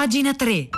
Pagina 0.00 0.32
3. 0.32 0.70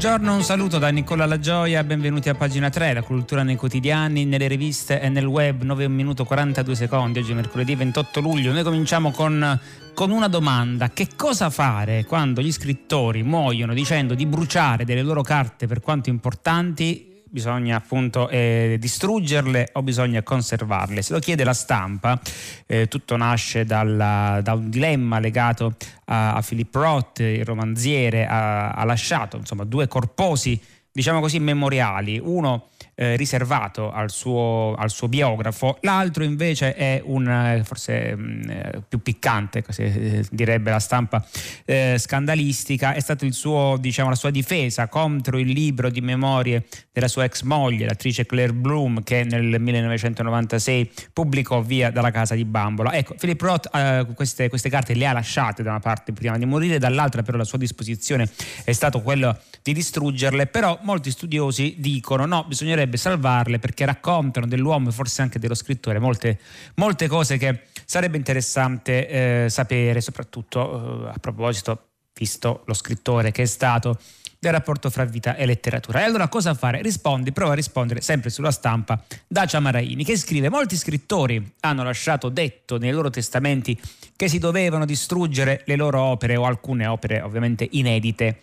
Buongiorno, 0.00 0.34
un 0.34 0.42
saluto 0.42 0.78
da 0.78 0.88
Nicola 0.88 1.26
La 1.26 1.38
Gioia, 1.38 1.84
benvenuti 1.84 2.30
a 2.30 2.34
pagina 2.34 2.70
3, 2.70 2.94
la 2.94 3.02
cultura 3.02 3.42
nei 3.42 3.56
quotidiani, 3.56 4.24
nelle 4.24 4.48
riviste 4.48 4.98
e 4.98 5.10
nel 5.10 5.26
web, 5.26 5.60
9 5.60 5.88
minuto 5.88 6.24
42 6.24 6.74
secondi, 6.74 7.18
oggi 7.18 7.32
è 7.32 7.34
mercoledì 7.34 7.74
28 7.74 8.20
luglio. 8.20 8.50
Noi 8.50 8.62
cominciamo 8.62 9.10
con, 9.10 9.60
con 9.92 10.10
una 10.10 10.28
domanda, 10.28 10.88
che 10.88 11.06
cosa 11.16 11.50
fare 11.50 12.06
quando 12.06 12.40
gli 12.40 12.50
scrittori 12.50 13.22
muoiono 13.22 13.74
dicendo 13.74 14.14
di 14.14 14.24
bruciare 14.24 14.86
delle 14.86 15.02
loro 15.02 15.20
carte 15.20 15.66
per 15.66 15.82
quanto 15.82 16.08
importanti 16.08 17.09
bisogna 17.30 17.76
appunto 17.76 18.28
eh, 18.28 18.76
distruggerle 18.78 19.70
o 19.74 19.82
bisogna 19.82 20.22
conservarle? 20.22 21.02
Se 21.02 21.12
lo 21.12 21.18
chiede 21.18 21.44
la 21.44 21.54
stampa, 21.54 22.20
eh, 22.66 22.88
tutto 22.88 23.16
nasce 23.16 23.64
dalla, 23.64 24.40
da 24.42 24.54
un 24.54 24.68
dilemma 24.68 25.18
legato 25.18 25.76
a, 26.06 26.34
a 26.34 26.42
Philip 26.42 26.74
Roth, 26.74 27.20
il 27.20 27.44
romanziere, 27.44 28.26
ha, 28.26 28.70
ha 28.72 28.84
lasciato 28.84 29.36
insomma, 29.36 29.64
due 29.64 29.88
corposi, 29.88 30.60
diciamo 30.90 31.20
così, 31.20 31.38
memoriali. 31.38 32.20
Uno 32.22 32.68
eh, 33.00 33.16
riservato 33.16 33.90
al 33.90 34.10
suo, 34.10 34.74
al 34.76 34.90
suo, 34.90 35.08
biografo, 35.08 35.78
l'altro 35.80 36.22
invece 36.22 36.74
è 36.74 37.00
un 37.02 37.26
eh, 37.26 37.62
forse 37.64 38.14
mh, 38.14 38.20
mm, 38.20 38.50
eh, 38.50 38.82
più 38.86 39.00
piccante, 39.00 39.62
così 39.62 39.82
eh, 39.84 40.24
direbbe 40.30 40.70
la 40.70 40.78
stampa 40.78 41.24
eh, 41.64 41.96
scandalistica, 41.96 42.92
è 42.92 43.00
suo, 43.30 43.78
diciamo, 43.80 44.10
la 44.10 44.14
sua 44.14 44.28
difesa 44.28 44.88
contro 44.88 45.38
il 45.38 45.48
libro 45.48 45.88
di 45.88 46.02
memorie 46.02 46.66
della 46.92 47.08
sua 47.08 47.24
ex 47.24 47.40
moglie, 47.40 47.86
l'attrice 47.86 48.26
Claire 48.26 48.52
Bloom, 48.52 49.02
che 49.02 49.24
nel 49.24 49.58
1996 49.58 50.90
pubblicò 51.14 51.62
via 51.62 51.90
dalla 51.90 52.10
casa 52.10 52.34
di 52.34 52.44
Bambola. 52.44 52.92
Ecco, 52.92 53.14
Philip 53.14 53.40
Roth 53.40 53.70
eh, 53.74 54.06
queste, 54.14 54.50
queste 54.50 54.68
carte 54.68 54.92
le 54.92 55.06
ha 55.06 55.14
lasciate 55.14 55.62
da 55.62 55.70
una 55.70 55.80
parte 55.80 56.12
prima 56.12 56.36
di 56.36 56.44
morire, 56.44 56.78
dall'altra 56.78 57.22
però 57.22 57.38
la 57.38 57.44
sua 57.44 57.56
disposizione 57.56 58.28
è 58.64 58.72
stato 58.72 59.00
quello 59.00 59.38
di 59.62 59.72
distruggerle, 59.72 60.46
però 60.48 60.78
molti 60.82 61.10
studiosi 61.10 61.76
dicono 61.78 62.26
no, 62.26 62.44
bisognerebbe 62.46 62.89
bisognerebbe 62.90 62.96
salvarle 62.96 63.58
perché 63.58 63.84
raccontano 63.84 64.46
dell'uomo 64.46 64.88
e 64.88 64.92
forse 64.92 65.22
anche 65.22 65.38
dello 65.38 65.54
scrittore 65.54 65.98
molte, 65.98 66.38
molte 66.74 67.08
cose 67.08 67.36
che 67.38 67.62
sarebbe 67.84 68.16
interessante 68.16 69.44
eh, 69.44 69.48
sapere, 69.48 70.00
soprattutto 70.00 71.06
eh, 71.06 71.08
a 71.10 71.18
proposito, 71.18 71.86
visto 72.14 72.62
lo 72.66 72.74
scrittore 72.74 73.30
che 73.30 73.42
è 73.42 73.46
stato 73.46 73.98
del 74.40 74.52
rapporto 74.52 74.88
fra 74.88 75.04
vita 75.04 75.36
e 75.36 75.44
letteratura. 75.44 76.00
E 76.00 76.04
allora 76.04 76.28
cosa 76.28 76.54
fare? 76.54 76.80
Rispondi, 76.80 77.30
prova 77.30 77.52
a 77.52 77.54
rispondere 77.54 78.00
sempre 78.00 78.30
sulla 78.30 78.50
stampa 78.50 79.04
Dacia 79.28 79.60
Maraini 79.60 80.02
che 80.02 80.16
scrive 80.16 80.48
molti 80.48 80.76
scrittori 80.76 81.56
hanno 81.60 81.82
lasciato 81.82 82.30
detto 82.30 82.78
nei 82.78 82.90
loro 82.90 83.10
testamenti 83.10 83.78
che 84.16 84.28
si 84.28 84.38
dovevano 84.38 84.86
distruggere 84.86 85.62
le 85.66 85.76
loro 85.76 86.00
opere 86.00 86.36
o 86.36 86.44
alcune 86.44 86.86
opere 86.86 87.20
ovviamente 87.20 87.68
inedite. 87.72 88.40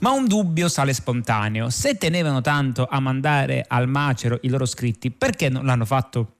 Ma 0.00 0.10
un 0.10 0.26
dubbio 0.26 0.68
sale 0.68 0.92
spontaneo. 0.92 1.70
Se 1.70 1.96
tenevano 1.96 2.40
tanto 2.40 2.88
a 2.90 2.98
mandare 2.98 3.64
al 3.68 3.88
macero 3.88 4.40
i 4.42 4.48
loro 4.48 4.66
scritti, 4.66 5.12
perché 5.12 5.48
non 5.48 5.64
l'hanno 5.64 5.84
fatto 5.84 6.38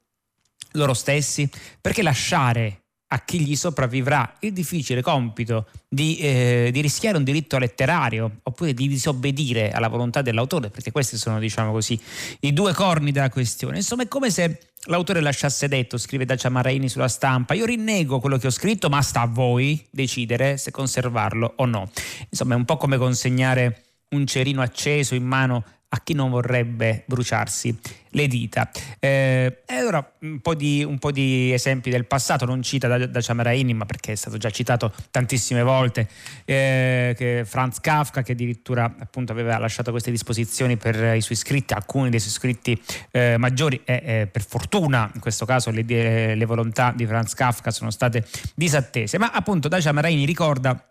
loro 0.73 0.95
stessi? 0.95 1.49
Perché 1.81 2.03
lasciare 2.03 2.86
a 3.09 3.21
chi 3.21 3.41
gli 3.41 3.55
sopravvivrà 3.55 4.37
il 4.41 4.53
difficile 4.53 5.01
compito 5.01 5.67
di, 5.89 6.19
eh, 6.19 6.71
di, 6.73 6.81
rischiare 6.81 7.17
un 7.17 7.23
diritto 7.23 7.57
letterario 7.59 8.41
oppure 8.43 8.75
di 8.75 8.89
disobbedire 8.89 9.71
alla 9.71 9.89
volontà 9.89 10.23
dell'autore, 10.23 10.71
perché 10.71 10.91
questi 10.91 11.17
sono, 11.17 11.39
diciamo 11.39 11.71
così, 11.71 11.99
i 12.41 12.53
due 12.53 12.73
corni 12.73 13.13
della 13.13 13.31
questione. 13.31 13.77
Insomma, 13.77 14.03
è 14.03 14.09
come 14.09 14.31
se 14.31 14.59
l'autore 14.87 15.21
lasciasse 15.21 15.69
detto, 15.69 15.99
scrive 15.99 16.25
Dacia 16.25 16.49
Maraini 16.49 16.89
sulla 16.89 17.09
stampa, 17.09 17.55
io 17.55 17.65
rinnego 17.65 18.19
quello 18.19 18.39
che 18.39 18.49
ho 18.49 18.51
scritto, 18.51 18.89
ma 18.89 19.01
sta 19.03 19.21
a 19.21 19.27
voi 19.27 19.87
decidere 19.91 20.57
se 20.57 20.73
conservarlo 20.73 21.55
o 21.57 21.65
no. 21.65 21.91
Insomma, 22.29 22.55
è 22.55 22.57
un 22.57 22.65
po' 22.65 22.77
come 22.77 22.97
consegnare 22.97 23.83
un 24.11 24.27
cerino 24.27 24.63
acceso 24.63 25.15
in 25.15 25.25
mano 25.25 25.65
a 25.97 26.01
chi 26.03 26.13
non 26.13 26.31
vorrebbe 26.31 27.05
bruciarsi 27.07 27.77
le 28.11 28.27
dita. 28.29 28.71
Eh, 28.99 29.63
e 29.67 29.75
allora 29.75 30.13
un 30.21 30.41
po, 30.41 30.55
di, 30.55 30.85
un 30.85 30.99
po, 30.99 31.11
di, 31.11 31.53
esempi 31.53 31.91
del 31.91 32.07
passato, 32.07 32.45
non 32.45 32.63
cita 32.63 32.89
da, 32.89 33.07
da 33.07 33.21
Ciamaraini, 33.21 33.75
ma 33.75 33.85
perché 33.85 34.13
è 34.13 34.15
stato 34.15 34.37
già 34.37 34.51
citato 34.51 34.93
tantissime 35.11 35.63
volte, 35.63 36.09
eh, 36.45 37.45
Franz 37.47 37.81
Kafka 37.81 38.23
che 38.23 38.33
addirittura 38.33 38.95
appunto 38.99 39.33
aveva 39.33 39.59
lasciato 39.59 39.91
queste 39.91 40.11
disposizioni 40.11 40.77
per 40.77 41.17
i 41.17 41.21
suoi 41.21 41.37
scritti, 41.37 41.73
alcuni 41.75 42.11
dei 42.11 42.21
suoi 42.21 42.33
scritti 42.33 42.81
eh, 43.11 43.37
maggiori 43.39 43.81
e 43.85 44.29
per 44.31 44.45
fortuna 44.45 45.11
in 45.15 45.21
questo 45.21 45.45
caso 45.45 45.71
le, 45.71 45.83
le, 45.83 46.45
volontà 46.45 46.93
di 46.95 47.07
Franz 47.07 47.35
Kafka 47.35 47.71
sono 47.71 47.91
state 47.91 48.25
disattese. 48.55 49.19
Ma 49.19 49.31
appunto 49.31 49.69
da 49.69 49.81
Ciamaraini 49.81 50.25
ricorda 50.25 50.91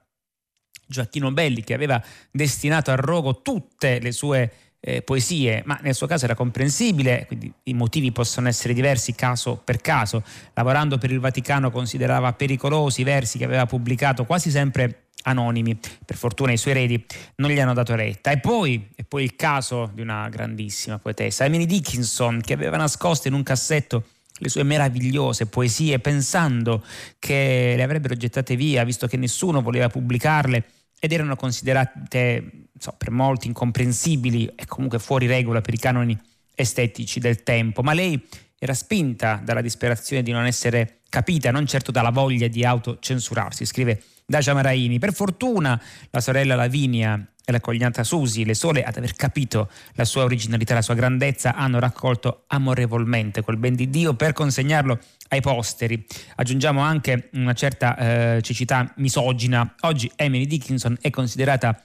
Gioacchino 0.88 1.32
Belli 1.32 1.64
che 1.64 1.74
aveva 1.74 2.02
destinato 2.32 2.92
a 2.92 2.96
rogo 2.96 3.42
tutte 3.42 4.00
le 4.00 4.12
sue 4.12 4.52
eh, 4.88 5.02
poesie, 5.02 5.64
ma 5.66 5.80
nel 5.82 5.96
suo 5.96 6.06
caso 6.06 6.26
era 6.26 6.36
comprensibile, 6.36 7.26
quindi 7.26 7.52
i 7.64 7.74
motivi 7.74 8.12
possono 8.12 8.48
essere 8.48 8.76
diversi 8.76 9.16
caso 9.16 9.60
per 9.62 9.82
caso. 9.82 10.24
Lavorando 10.54 11.00
per 11.00 11.12
il 11.12 11.20
Vaticano 11.20 11.72
considerava 11.72 12.32
pericolosi 12.34 13.02
i 13.02 13.04
versi 13.04 13.40
che 13.40 13.46
aveva 13.46 13.66
pubblicato 13.66 14.26
quasi 14.26 14.52
sempre 14.52 15.08
anonimi. 15.24 15.80
Per 16.06 16.16
fortuna 16.16 16.52
i 16.52 16.58
suoi 16.58 16.74
eredi 16.74 17.04
non 17.38 17.50
gli 17.50 17.60
hanno 17.60 17.74
dato 17.74 17.96
retta. 17.96 18.30
E 18.30 18.38
poi, 18.38 18.90
e 18.96 19.04
poi 19.04 19.24
il 19.24 19.36
caso 19.36 19.90
di 19.92 20.02
una 20.02 20.30
grandissima 20.30 21.00
poetessa, 21.00 21.46
Emily 21.46 21.66
Dickinson, 21.66 22.42
che 22.42 22.54
aveva 22.54 22.78
nascosto 22.78 23.28
in 23.28 23.34
un 23.34 23.42
cassetto 23.42 24.04
le 24.38 24.50
sue 24.50 24.64
meravigliose 24.64 25.48
poesie 25.48 25.98
pensando 25.98 26.84
che 27.18 27.74
le 27.76 27.82
avrebbero 27.82 28.16
gettate 28.16 28.56
via, 28.56 28.84
visto 28.84 29.08
che 29.08 29.18
nessuno 29.18 29.64
voleva 29.64 29.88
pubblicarle 29.88 30.64
ed 31.00 31.12
erano 31.12 31.36
considerate 31.36 32.65
so, 32.78 32.94
per 32.98 33.12
molti 33.12 33.48
incomprensibili 33.48 34.46
e 34.56 34.66
comunque 34.66 35.00
fuori 35.00 35.28
regola 35.28 35.62
per 35.62 35.74
i 35.74 35.80
canoni 35.80 36.18
estetici 36.54 37.20
del 37.20 37.44
tempo, 37.44 37.82
ma 37.82 37.94
lei 37.94 38.22
era 38.58 38.74
spinta 38.74 39.42
dalla 39.44 39.62
disperazione 39.62 40.24
di 40.24 40.32
non 40.32 40.46
essere 40.46 41.00
capita, 41.10 41.52
non 41.52 41.66
certo 41.66 41.92
dalla 41.92 42.10
voglia 42.10 42.48
di 42.48 42.66
autocensurarsi, 42.66 43.66
scrive 43.66 44.02
Dacia 44.26 44.54
Maraini. 44.54 45.00
Per 45.00 45.14
fortuna 45.14 45.80
la 46.10 46.20
sorella 46.20 46.56
Lavinia 46.56 47.26
e 47.46 47.52
la 47.52 47.60
cognata 47.60 48.04
Susi, 48.04 48.44
le 48.44 48.56
sole 48.56 48.84
ad 48.84 48.98
aver 48.98 49.14
capito 49.14 49.70
la 49.94 50.04
sua 50.04 50.24
originalità, 50.24 50.74
la 50.74 50.82
sua 50.82 50.96
grandezza, 50.96 51.54
hanno 51.54 51.80
raccolto 51.80 52.46
amorevolmente 52.48 53.42
quel 53.42 53.58
ben 53.58 53.76
di 53.76 53.90
Dio 53.90 54.16
per 54.16 54.34
consegnarlo 54.34 55.00
ai 55.30 55.42
posteri. 55.42 56.04
Aggiungiamo 56.36 56.82
anche 56.82 57.30
una 57.34 57.54
certa 57.54 57.98
eh, 58.36 58.42
cecità 58.42 58.92
misogina. 58.98 59.76
Oggi 59.82 60.12
Emily 60.16 60.48
Dickinson 60.48 60.98
è 61.00 61.12
considerata 61.12 61.80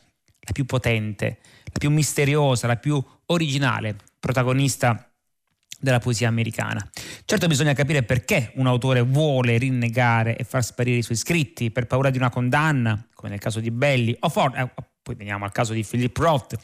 la 0.50 0.52
più 0.52 0.64
potente, 0.64 1.38
la 1.64 1.78
più 1.78 1.90
misteriosa, 1.90 2.66
la 2.66 2.76
più 2.76 3.02
originale 3.26 3.96
protagonista 4.18 5.04
della 5.78 6.00
poesia 6.00 6.28
americana. 6.28 6.86
Certo 7.24 7.46
bisogna 7.46 7.72
capire 7.72 8.02
perché 8.02 8.52
un 8.56 8.66
autore 8.66 9.00
vuole 9.00 9.56
rinnegare 9.56 10.36
e 10.36 10.44
far 10.44 10.62
sparire 10.62 10.98
i 10.98 11.02
suoi 11.02 11.16
scritti 11.16 11.70
per 11.70 11.86
paura 11.86 12.10
di 12.10 12.18
una 12.18 12.28
condanna, 12.28 13.06
come 13.14 13.30
nel 13.30 13.38
caso 13.38 13.60
di 13.60 13.70
Belli, 13.70 14.14
o 14.18 14.28
for- 14.28 14.58
eh, 14.58 14.70
poi 15.02 15.14
veniamo 15.14 15.44
al 15.44 15.52
caso 15.52 15.72
di 15.72 15.84
Philip 15.88 16.14
Roth, 16.18 16.54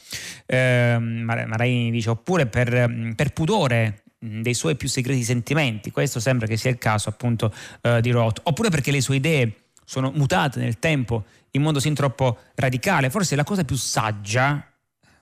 eh, 0.45 0.97
Maraini 0.99 1.89
dice, 1.89 2.11
oppure 2.11 2.45
per, 2.45 3.13
per 3.15 3.33
pudore 3.33 4.03
dei 4.19 4.53
suoi 4.53 4.75
più 4.75 4.87
segreti 4.87 5.23
sentimenti. 5.23 5.89
Questo 5.89 6.19
sembra 6.19 6.45
che 6.45 6.57
sia 6.57 6.69
il 6.69 6.77
caso 6.77 7.09
appunto 7.09 7.51
eh, 7.81 8.01
di 8.01 8.11
Roth, 8.11 8.41
oppure 8.43 8.69
perché 8.69 8.91
le 8.91 9.01
sue 9.01 9.15
idee 9.15 9.67
sono 9.83 10.11
mutate 10.13 10.59
nel 10.59 10.79
tempo 10.79 11.23
in 11.51 11.61
modo 11.61 11.79
sin 11.79 11.93
troppo 11.93 12.37
radicale. 12.55 13.09
Forse 13.09 13.35
la 13.35 13.43
cosa 13.43 13.63
più 13.63 13.75
saggia, 13.75 14.65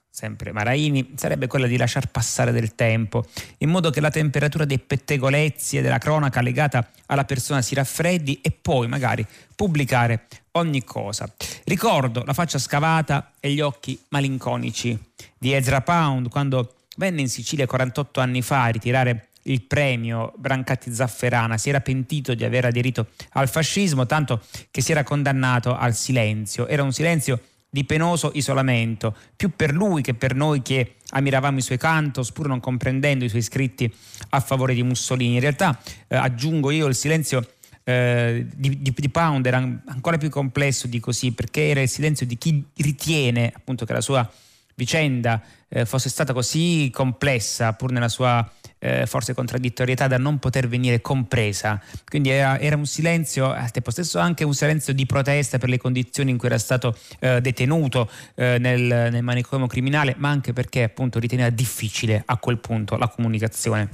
sempre 0.09 0.51
Maraini, 0.51 1.13
sarebbe 1.15 1.47
quella 1.47 1.67
di 1.67 1.77
lasciar 1.77 2.07
passare 2.07 2.51
del 2.51 2.75
tempo, 2.75 3.25
in 3.59 3.69
modo 3.69 3.89
che 3.89 4.01
la 4.01 4.09
temperatura 4.09 4.65
dei 4.65 4.79
pettegolezzi 4.79 5.77
e 5.77 5.81
della 5.81 5.97
cronaca 5.97 6.41
legata 6.41 6.89
alla 7.07 7.25
persona 7.25 7.61
si 7.61 7.75
raffreddi 7.75 8.39
e 8.41 8.51
poi 8.51 8.87
magari 8.87 9.25
pubblicare 9.55 10.27
ogni 10.51 10.83
cosa. 10.83 11.31
Ricordo 11.65 12.23
la 12.23 12.33
faccia 12.33 12.59
scavata 12.59 13.31
e 13.39 13.51
gli 13.51 13.61
occhi 13.61 13.99
malinconici 14.09 14.97
di 15.37 15.53
Ezra 15.53 15.81
Pound 15.81 16.29
quando 16.29 16.75
Venne 16.97 17.21
in 17.21 17.29
Sicilia 17.29 17.65
48 17.65 18.21
anni 18.21 18.41
fa 18.41 18.63
a 18.63 18.67
ritirare 18.67 19.27
il 19.47 19.63
premio 19.63 20.33
Brancati 20.37 20.93
Zafferana, 20.93 21.57
si 21.57 21.69
era 21.69 21.81
pentito 21.81 22.33
di 22.33 22.43
aver 22.43 22.65
aderito 22.65 23.07
al 23.33 23.49
fascismo, 23.49 24.05
tanto 24.05 24.41
che 24.71 24.81
si 24.81 24.91
era 24.91 25.03
condannato 25.03 25.75
al 25.75 25.95
silenzio. 25.95 26.67
Era 26.67 26.83
un 26.83 26.93
silenzio 26.93 27.41
di 27.69 27.83
penoso 27.83 28.31
isolamento, 28.33 29.15
più 29.35 29.51
per 29.55 29.73
lui 29.73 30.01
che 30.01 30.13
per 30.13 30.33
noi 30.33 30.61
che 30.61 30.95
ammiravamo 31.09 31.57
i 31.57 31.61
suoi 31.61 31.77
cantos, 31.77 32.31
pur 32.31 32.47
non 32.47 32.59
comprendendo 32.59 33.25
i 33.25 33.29
suoi 33.29 33.41
scritti 33.41 33.93
a 34.29 34.39
favore 34.39 34.73
di 34.73 34.81
Mussolini. 34.81 35.33
In 35.33 35.41
realtà, 35.41 35.77
eh, 36.07 36.15
aggiungo 36.15 36.71
io, 36.71 36.87
il 36.87 36.95
silenzio 36.95 37.45
eh, 37.83 38.47
di, 38.55 38.81
di, 38.81 38.93
di, 38.95 39.09
Pound 39.09 39.45
era 39.45 39.57
ancora 39.57 40.17
più 40.17 40.29
complesso 40.29 40.87
di 40.87 40.99
così, 40.99 41.33
perché 41.33 41.67
era 41.67 41.81
il 41.81 41.89
silenzio 41.89 42.25
di 42.25 42.37
chi 42.37 42.63
ritiene 42.77 43.51
appunto 43.53 43.85
che 43.85 43.93
la 43.93 44.01
sua 44.01 44.27
vicenda 44.75 45.41
eh, 45.67 45.85
fosse 45.85 46.09
stata 46.09 46.33
così 46.33 46.89
complessa, 46.93 47.73
pur 47.73 47.91
nella 47.91 48.09
sua 48.09 48.49
eh, 48.79 49.05
forse 49.05 49.33
contraddittorietà, 49.33 50.07
da 50.07 50.17
non 50.17 50.39
poter 50.39 50.67
venire 50.67 51.01
compresa. 51.01 51.81
Quindi 52.07 52.29
era, 52.29 52.59
era, 52.59 52.75
un 52.75 52.85
silenzio, 52.85 53.51
al 53.51 53.71
tempo 53.71 53.91
stesso 53.91 54.19
anche 54.19 54.43
un 54.43 54.53
silenzio 54.53 54.93
di 54.93 55.05
protesta 55.05 55.57
per 55.57 55.69
le 55.69 55.77
condizioni 55.77 56.31
in 56.31 56.37
cui 56.37 56.47
era 56.47 56.57
stato 56.57 56.95
eh, 57.19 57.41
detenuto 57.41 58.09
eh, 58.35 58.57
nel, 58.59 58.81
nel 58.81 59.23
manicomio 59.23 59.67
criminale, 59.67 60.15
ma 60.17 60.29
anche 60.29 60.53
perché 60.53 60.83
appunto 60.83 61.19
riteneva 61.19 61.49
difficile 61.49 62.21
a 62.25 62.37
quel 62.37 62.59
punto 62.59 62.97
la 62.97 63.07
comunicazione. 63.07 63.89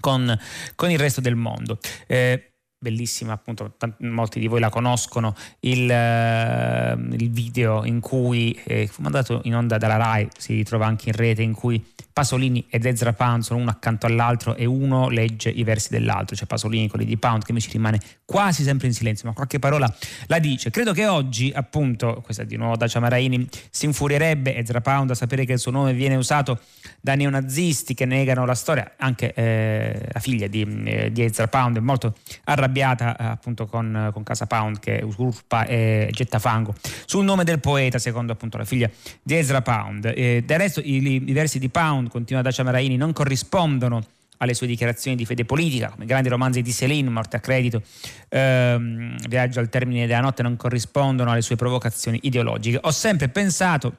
Con, 0.00 0.38
con, 0.76 0.90
il 0.92 0.98
resto 0.98 1.20
del 1.20 1.34
mondo. 1.34 1.78
Eh, 2.06 2.52
bellissima, 2.78 3.32
appunto, 3.32 3.74
tanti, 3.76 4.04
molti 4.04 4.38
di 4.38 4.46
voi 4.46 4.60
la 4.60 4.70
conoscono, 4.70 5.34
il, 5.60 5.88
uh, 5.88 7.14
il 7.14 7.30
video 7.30 7.84
in 7.84 8.00
cui 8.00 8.58
eh, 8.64 8.88
mandato 8.98 9.40
in 9.44 9.56
onda 9.56 9.78
dalla 9.78 9.96
RAI, 9.96 10.28
si 10.36 10.54
ritrova 10.54 10.86
anche 10.86 11.08
in 11.08 11.16
rete, 11.16 11.42
in 11.42 11.54
cui 11.54 11.84
Pasolini 12.18 12.66
ed 12.68 12.84
Ezra 12.84 13.12
Pound 13.12 13.44
sono 13.44 13.60
uno 13.60 13.70
accanto 13.70 14.06
all'altro 14.06 14.56
e 14.56 14.64
uno 14.64 15.08
legge 15.08 15.50
i 15.50 15.62
versi 15.62 15.90
dell'altro, 15.90 16.34
cioè 16.34 16.48
Pasolini 16.48 16.88
quelli 16.88 17.04
di 17.04 17.16
Pound 17.16 17.44
che 17.44 17.52
invece 17.52 17.70
rimane 17.70 18.00
quasi 18.24 18.64
sempre 18.64 18.88
in 18.88 18.92
silenzio, 18.92 19.28
ma 19.28 19.34
qualche 19.34 19.60
parola 19.60 19.92
la 20.26 20.40
dice. 20.40 20.70
Credo 20.70 20.92
che 20.92 21.06
oggi, 21.06 21.52
appunto, 21.54 22.20
questa 22.24 22.42
di 22.42 22.56
nuovo 22.56 22.76
Dacia 22.76 22.98
Maraini, 22.98 23.48
si 23.70 23.86
infurierebbe 23.86 24.56
Ezra 24.56 24.80
Pound 24.80 25.10
a 25.10 25.14
sapere 25.14 25.44
che 25.44 25.52
il 25.52 25.60
suo 25.60 25.70
nome 25.70 25.92
viene 25.92 26.16
usato 26.16 26.58
da 27.00 27.14
neonazisti 27.14 27.94
che 27.94 28.04
negano 28.04 28.44
la 28.44 28.56
storia, 28.56 28.94
anche 28.96 29.32
eh, 29.34 30.08
la 30.12 30.18
figlia 30.18 30.48
di, 30.48 30.66
eh, 30.86 31.12
di, 31.12 31.22
Ezra 31.22 31.46
Pound 31.46 31.76
è 31.76 31.80
molto 31.80 32.16
arrabbiata 32.44 33.16
eh, 33.16 33.24
appunto 33.26 33.66
con, 33.66 34.10
con, 34.12 34.24
Casa 34.24 34.46
Pound 34.46 34.80
che 34.80 35.00
usurpa 35.04 35.64
e 35.66 36.08
getta 36.10 36.40
fango 36.40 36.74
sul 37.06 37.24
nome 37.24 37.44
del 37.44 37.60
poeta, 37.60 37.98
secondo 37.98 38.32
appunto 38.32 38.58
la 38.58 38.64
figlia 38.64 38.90
di 39.22 39.36
Ezra 39.36 39.62
Pound. 39.62 40.12
del 40.12 40.58
resto 40.58 40.80
i, 40.80 41.00
i 41.04 41.32
versi 41.32 41.60
di 41.60 41.68
Pound 41.68 42.07
continua 42.08 42.42
Dacia 42.42 42.62
Maraini, 42.62 42.96
non 42.96 43.12
corrispondono 43.12 44.02
alle 44.38 44.54
sue 44.54 44.66
dichiarazioni 44.66 45.16
di 45.16 45.24
fede 45.24 45.44
politica, 45.44 45.90
come 45.90 46.04
i 46.04 46.06
grandi 46.06 46.28
romanzi 46.28 46.62
di 46.62 46.72
Céline, 46.72 47.10
Morte 47.10 47.36
a 47.36 47.40
credito, 47.40 47.82
ehm, 48.28 49.16
Viaggio 49.28 49.60
al 49.60 49.68
termine 49.68 50.06
della 50.06 50.20
notte, 50.20 50.42
non 50.42 50.56
corrispondono 50.56 51.30
alle 51.30 51.42
sue 51.42 51.56
provocazioni 51.56 52.20
ideologiche. 52.22 52.78
Ho 52.82 52.90
sempre 52.90 53.28
pensato 53.28 53.98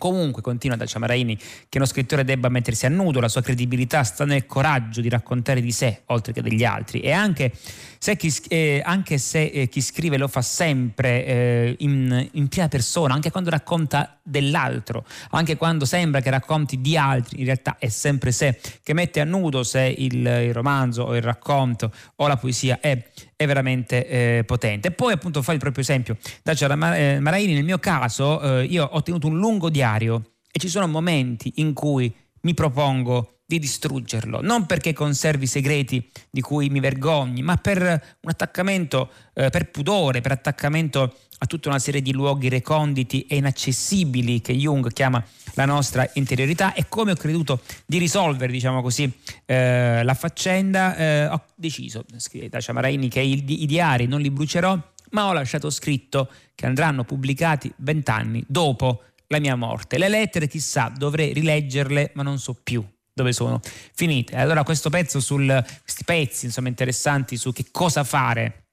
Comunque, 0.00 0.42
continua 0.42 0.76
Dacia 0.76 1.00
Maraini, 1.00 1.36
che 1.36 1.76
uno 1.78 1.84
scrittore 1.84 2.22
debba 2.22 2.48
mettersi 2.48 2.86
a 2.86 2.88
nudo, 2.88 3.18
la 3.18 3.26
sua 3.26 3.42
credibilità 3.42 4.04
sta 4.04 4.24
nel 4.24 4.46
coraggio 4.46 5.00
di 5.00 5.08
raccontare 5.08 5.60
di 5.60 5.72
sé, 5.72 6.02
oltre 6.06 6.32
che 6.32 6.40
degli 6.40 6.62
altri, 6.62 7.00
e 7.00 7.10
anche 7.10 7.50
se 7.98 8.14
chi, 8.14 8.32
eh, 8.46 8.80
anche 8.84 9.18
se 9.18 9.46
eh, 9.46 9.68
chi, 9.68 9.80
scrive 9.80 10.16
lo 10.16 10.28
fa 10.28 10.40
sempre 10.40 11.26
eh, 11.26 11.74
in, 11.80 12.28
in, 12.30 12.46
prima 12.46 12.68
persona, 12.68 13.12
anche 13.12 13.32
quando 13.32 13.50
racconta 13.50 14.17
dell'altro, 14.28 15.04
anche 15.30 15.56
quando 15.56 15.84
sembra 15.84 16.20
che 16.20 16.30
racconti 16.30 16.80
di 16.80 16.96
altri, 16.96 17.40
in 17.40 17.44
realtà 17.46 17.76
è 17.78 17.88
sempre 17.88 18.32
sé, 18.32 18.60
che 18.82 18.92
mette 18.92 19.20
a 19.20 19.24
nudo 19.24 19.62
se 19.62 19.82
il, 19.82 20.14
il 20.14 20.52
romanzo 20.52 21.02
o 21.02 21.16
il 21.16 21.22
racconto 21.22 21.92
o 22.16 22.26
la 22.26 22.36
poesia 22.36 22.80
è 22.80 23.02
è 23.38 23.46
veramente 23.46 24.08
eh, 24.08 24.44
potente. 24.44 24.90
Poi 24.90 25.12
appunto 25.12 25.42
fa 25.42 25.52
il 25.52 25.60
proprio 25.60 25.84
esempio. 25.84 26.16
Dacia 26.42 26.66
eh, 26.96 27.20
Maraini, 27.20 27.54
nel 27.54 27.62
mio 27.62 27.78
caso 27.78 28.40
eh, 28.40 28.64
io 28.64 28.84
ho 28.84 29.00
tenuto 29.00 29.28
un 29.28 29.38
lungo 29.38 29.70
diario 29.70 30.32
e 30.50 30.58
ci 30.58 30.66
sono 30.66 30.88
momenti 30.88 31.52
in 31.56 31.72
cui 31.72 32.12
mi 32.40 32.52
propongo 32.52 33.42
di 33.46 33.60
distruggerlo, 33.60 34.40
non 34.42 34.66
perché 34.66 34.92
conservi 34.92 35.46
segreti 35.46 36.10
di 36.30 36.40
cui 36.40 36.68
mi 36.68 36.80
vergogni, 36.80 37.42
ma 37.42 37.56
per 37.56 37.80
un 37.80 38.28
attaccamento, 38.28 39.10
eh, 39.34 39.48
per 39.50 39.70
pudore, 39.70 40.20
per 40.20 40.32
attaccamento 40.32 41.16
a 41.38 41.46
tutta 41.46 41.68
una 41.68 41.78
serie 41.78 42.02
di 42.02 42.12
luoghi 42.12 42.48
reconditi 42.48 43.26
e 43.28 43.36
inaccessibili 43.36 44.40
che 44.40 44.52
Jung 44.54 44.92
chiama 44.92 45.24
la 45.54 45.64
nostra 45.64 46.08
interiorità 46.14 46.74
e 46.74 46.86
come 46.88 47.12
ho 47.12 47.14
creduto 47.14 47.60
di 47.86 47.98
risolvere, 47.98 48.52
diciamo 48.52 48.82
così, 48.82 49.10
eh, 49.44 50.02
la 50.02 50.14
faccenda, 50.14 50.96
eh, 50.96 51.26
ho 51.26 51.44
deciso, 51.54 52.04
scrive 52.16 52.48
Dacia 52.48 52.72
Maraini, 52.72 53.08
che 53.08 53.20
i, 53.20 53.62
i 53.62 53.66
diari 53.66 54.06
non 54.06 54.20
li 54.20 54.30
brucerò, 54.30 54.78
ma 55.10 55.26
ho 55.26 55.32
lasciato 55.32 55.70
scritto 55.70 56.30
che 56.54 56.66
andranno 56.66 57.04
pubblicati 57.04 57.72
vent'anni 57.76 58.44
dopo 58.46 59.02
la 59.28 59.38
mia 59.38 59.56
morte. 59.56 59.98
Le 59.98 60.08
lettere, 60.08 60.48
chissà, 60.48 60.92
dovrei 60.94 61.32
rileggerle, 61.32 62.12
ma 62.14 62.22
non 62.22 62.38
so 62.38 62.54
più 62.62 62.84
dove 63.12 63.32
sono 63.32 63.60
finite. 63.94 64.36
Allora 64.36 64.62
questo 64.62 64.90
pezzo 64.90 65.18
sul, 65.18 65.64
questi 65.82 66.04
pezzi 66.04 66.46
insomma 66.46 66.68
interessanti 66.68 67.36
su 67.36 67.52
che 67.52 67.66
cosa 67.72 68.04
fare 68.04 68.67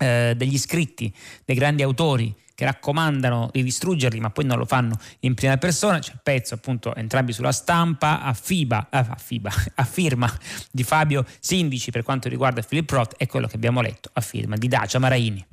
eh, 0.00 0.34
degli 0.36 0.58
scritti 0.58 1.12
dei 1.44 1.54
grandi 1.54 1.82
autori 1.82 2.34
che 2.54 2.64
raccomandano 2.64 3.48
di 3.52 3.62
distruggerli 3.62 4.20
ma 4.20 4.30
poi 4.30 4.44
non 4.44 4.58
lo 4.58 4.66
fanno 4.66 4.98
in 5.20 5.34
prima 5.34 5.56
persona, 5.56 5.98
c'è 5.98 6.12
il 6.12 6.20
pezzo 6.22 6.54
appunto 6.54 6.94
entrambi 6.94 7.32
sulla 7.32 7.52
stampa 7.52 8.20
a, 8.20 8.34
FIBA, 8.34 8.88
a, 8.90 9.16
FIBA, 9.16 9.50
a 9.76 9.84
firma 9.84 10.30
di 10.70 10.82
Fabio 10.82 11.24
Sindici 11.38 11.90
per 11.90 12.02
quanto 12.02 12.28
riguarda 12.28 12.60
Philip 12.60 12.90
Roth 12.90 13.14
e 13.16 13.26
quello 13.26 13.46
che 13.46 13.56
abbiamo 13.56 13.80
letto 13.80 14.10
a 14.12 14.20
firma 14.20 14.56
di 14.56 14.68
Dacia 14.68 14.98
Maraini. 14.98 15.46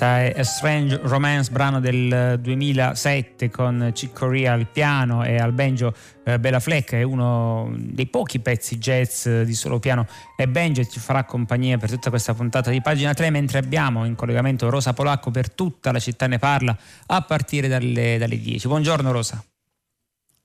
Questa 0.00 0.22
è 0.22 0.34
A 0.34 0.44
Strange 0.44 0.98
Romance, 1.02 1.50
brano 1.50 1.78
del 1.78 2.38
2007 2.40 3.50
con 3.50 3.90
Chick 3.92 4.18
Corea 4.18 4.54
al 4.54 4.66
piano 4.66 5.24
e 5.24 5.36
al 5.36 5.52
banjo 5.52 5.92
eh, 6.24 6.38
Bella 6.38 6.58
Fleck, 6.58 6.94
è 6.94 7.02
uno 7.02 7.70
dei 7.76 8.06
pochi 8.06 8.40
pezzi 8.40 8.78
jazz 8.78 9.28
di 9.28 9.52
solo 9.52 9.78
piano 9.78 10.06
e 10.38 10.48
banjo 10.48 10.82
ci 10.86 10.98
farà 10.98 11.24
compagnia 11.24 11.76
per 11.76 11.90
tutta 11.90 12.08
questa 12.08 12.32
puntata 12.32 12.70
di 12.70 12.80
pagina 12.80 13.12
3 13.12 13.28
mentre 13.28 13.58
abbiamo 13.58 14.06
in 14.06 14.14
collegamento 14.14 14.70
Rosa 14.70 14.94
Polacco 14.94 15.30
per 15.30 15.50
tutta 15.50 15.92
la 15.92 15.98
città 15.98 16.26
ne 16.26 16.38
parla 16.38 16.74
a 17.08 17.20
partire 17.20 17.68
dalle, 17.68 18.16
dalle 18.16 18.40
10. 18.40 18.68
Buongiorno 18.68 19.12
Rosa. 19.12 19.44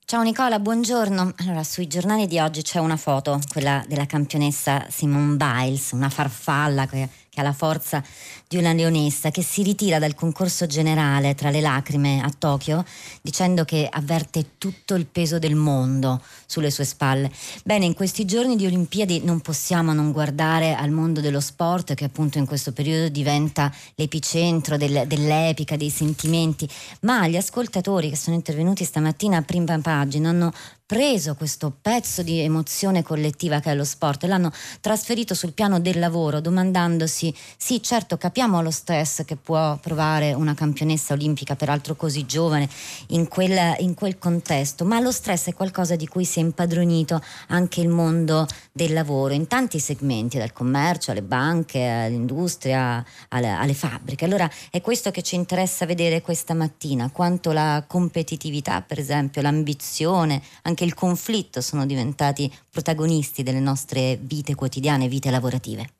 Ciao 0.08 0.22
Nicola, 0.22 0.60
buongiorno. 0.60 1.32
Allora, 1.38 1.64
sui 1.64 1.88
giornali 1.88 2.28
di 2.28 2.38
oggi 2.38 2.62
c'è 2.62 2.78
una 2.78 2.96
foto, 2.96 3.40
quella 3.50 3.82
della 3.88 4.06
campionessa 4.06 4.86
Simone 4.88 5.34
Biles, 5.34 5.90
una 5.90 6.08
farfalla 6.08 6.86
che 6.86 7.08
ha 7.34 7.42
la 7.42 7.52
forza 7.52 8.00
di 8.48 8.56
una 8.56 8.72
leonessa, 8.72 9.30
che 9.30 9.42
si 9.42 9.62
ritira 9.62 9.98
dal 9.98 10.14
concorso 10.14 10.66
generale 10.66 11.34
tra 11.34 11.50
le 11.50 11.60
lacrime 11.60 12.20
a 12.22 12.30
Tokyo 12.36 12.84
dicendo 13.20 13.64
che 13.64 13.88
avverte 13.90 14.52
tutto 14.58 14.94
il 14.94 15.06
peso 15.06 15.38
del 15.38 15.56
mondo 15.56 16.22
sulle 16.46 16.70
sue 16.70 16.84
spalle. 16.84 17.30
Bene, 17.64 17.86
in 17.86 17.94
questi 17.94 18.24
giorni 18.24 18.56
di 18.56 18.66
Olimpiadi 18.66 19.22
non 19.24 19.40
possiamo 19.40 19.92
non 19.92 20.12
guardare 20.12 20.74
al 20.74 20.90
mondo 20.90 21.20
dello 21.20 21.40
sport 21.40 21.94
che 21.94 22.04
appunto 22.04 22.38
in 22.38 22.46
questo 22.46 22.72
periodo 22.72 23.08
diventa 23.08 23.72
l'epicentro 23.96 24.76
del, 24.76 25.04
dell'epica, 25.06 25.76
dei 25.76 25.90
sentimenti, 25.90 26.68
ma 27.00 27.26
gli 27.26 27.36
ascoltatori 27.36 28.10
che 28.10 28.16
sono 28.16 28.36
intervenuti 28.36 28.84
stamattina 28.84 29.38
a 29.38 29.42
prima 29.42 29.78
pagina 29.80 30.28
hanno 30.28 30.52
preso 30.86 31.34
questo 31.34 31.76
pezzo 31.82 32.22
di 32.22 32.38
emozione 32.38 33.02
collettiva 33.02 33.58
che 33.58 33.72
è 33.72 33.74
lo 33.74 33.82
sport 33.82 34.22
e 34.22 34.28
l'hanno 34.28 34.52
trasferito 34.80 35.34
sul 35.34 35.52
piano 35.52 35.80
del 35.80 35.98
lavoro 35.98 36.40
domandandosi 36.40 37.34
sì 37.56 37.82
certo 37.82 38.16
capiamo 38.36 38.60
lo 38.60 38.70
stress 38.70 39.24
che 39.24 39.36
può 39.36 39.78
provare 39.78 40.34
una 40.34 40.52
campionessa 40.52 41.14
olimpica 41.14 41.56
peraltro 41.56 41.96
così 41.96 42.26
giovane 42.26 42.68
in 43.08 43.28
quel, 43.28 43.76
in 43.78 43.94
quel 43.94 44.18
contesto 44.18 44.84
ma 44.84 45.00
lo 45.00 45.10
stress 45.10 45.46
è 45.46 45.54
qualcosa 45.54 45.96
di 45.96 46.06
cui 46.06 46.26
si 46.26 46.40
è 46.40 46.42
impadronito 46.42 47.18
anche 47.46 47.80
il 47.80 47.88
mondo 47.88 48.46
del 48.72 48.92
lavoro 48.92 49.32
in 49.32 49.46
tanti 49.46 49.78
segmenti 49.78 50.36
dal 50.36 50.52
commercio 50.52 51.12
alle 51.12 51.22
banche 51.22 51.82
all'industria 51.82 53.02
alle, 53.28 53.48
alle 53.48 53.72
fabbriche 53.72 54.26
allora 54.26 54.50
è 54.70 54.82
questo 54.82 55.10
che 55.10 55.22
ci 55.22 55.34
interessa 55.34 55.86
vedere 55.86 56.20
questa 56.20 56.52
mattina 56.52 57.08
quanto 57.10 57.52
la 57.52 57.84
competitività 57.86 58.82
per 58.82 58.98
esempio 58.98 59.40
l'ambizione 59.40 60.42
anche 60.64 60.84
il 60.84 60.92
conflitto 60.92 61.62
sono 61.62 61.86
diventati 61.86 62.52
protagonisti 62.70 63.42
delle 63.42 63.60
nostre 63.60 64.18
vite 64.20 64.54
quotidiane, 64.54 65.08
vite 65.08 65.30
lavorative. 65.30 65.95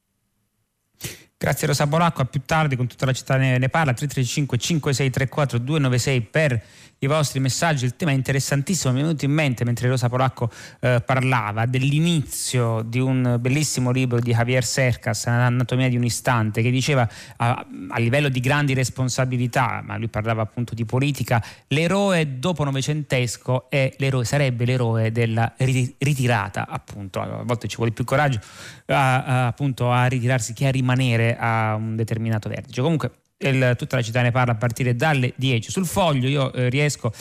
Grazie 1.38 1.66
Rosa 1.66 1.86
Bolacco, 1.86 2.22
a 2.22 2.24
più 2.24 2.40
tardi 2.46 2.76
con 2.76 2.86
tutta 2.86 3.04
la 3.04 3.12
città 3.12 3.36
ne, 3.36 3.58
ne 3.58 3.68
parla, 3.68 3.92
335 3.92 4.56
5634 4.56 5.58
296 5.58 6.20
per 6.22 6.62
i 7.00 7.06
vostri 7.06 7.40
messaggi. 7.40 7.84
Il 7.84 7.94
tema 7.94 8.12
è 8.12 8.14
interessantissimo, 8.14 8.94
mi 8.94 9.00
è 9.00 9.02
venuto 9.02 9.26
in 9.26 9.32
mente 9.32 9.62
mentre 9.64 9.86
Rosa 9.86 10.08
Polacco 10.08 10.50
eh, 10.80 11.02
parlava 11.04 11.66
dell'inizio 11.66 12.80
di 12.80 13.00
un 13.00 13.36
bellissimo 13.38 13.90
libro 13.90 14.18
di 14.18 14.32
Javier 14.32 14.64
Cercas, 14.64 15.26
Anatomia 15.26 15.90
di 15.90 15.96
un 15.96 16.04
istante, 16.04 16.62
che 16.62 16.70
diceva 16.70 17.06
a, 17.36 17.66
a 17.88 17.98
livello 17.98 18.30
di 18.30 18.40
grandi 18.40 18.72
responsabilità, 18.72 19.82
ma 19.84 19.98
lui 19.98 20.08
parlava 20.08 20.40
appunto 20.40 20.74
di 20.74 20.86
politica, 20.86 21.44
l'eroe 21.68 22.38
dopo 22.38 22.64
novecentesco 22.64 23.68
l'eroe, 23.68 24.24
sarebbe 24.24 24.64
l'eroe 24.64 25.12
della 25.12 25.52
ritirata, 25.58 26.66
appunto, 26.66 27.20
a 27.20 27.42
volte 27.44 27.68
ci 27.68 27.76
vuole 27.76 27.90
più 27.90 28.04
coraggio 28.04 28.40
a, 28.86 29.24
a, 29.24 29.46
appunto 29.48 29.90
a 29.90 30.06
ritirarsi 30.06 30.54
che 30.54 30.66
a 30.66 30.70
rimanere 30.70 31.25
a 31.34 31.74
un 31.74 31.96
determinato 31.96 32.48
vertice. 32.48 32.82
Comunque 32.82 33.10
il, 33.38 33.74
tutta 33.76 33.96
la 33.96 34.02
città 34.02 34.22
ne 34.22 34.30
parla 34.30 34.52
a 34.52 34.56
partire 34.56 34.94
dalle 34.94 35.32
10. 35.36 35.70
Sul 35.70 35.86
foglio 35.86 36.28
io 36.28 36.52
eh, 36.52 36.68
riesco 36.68 37.12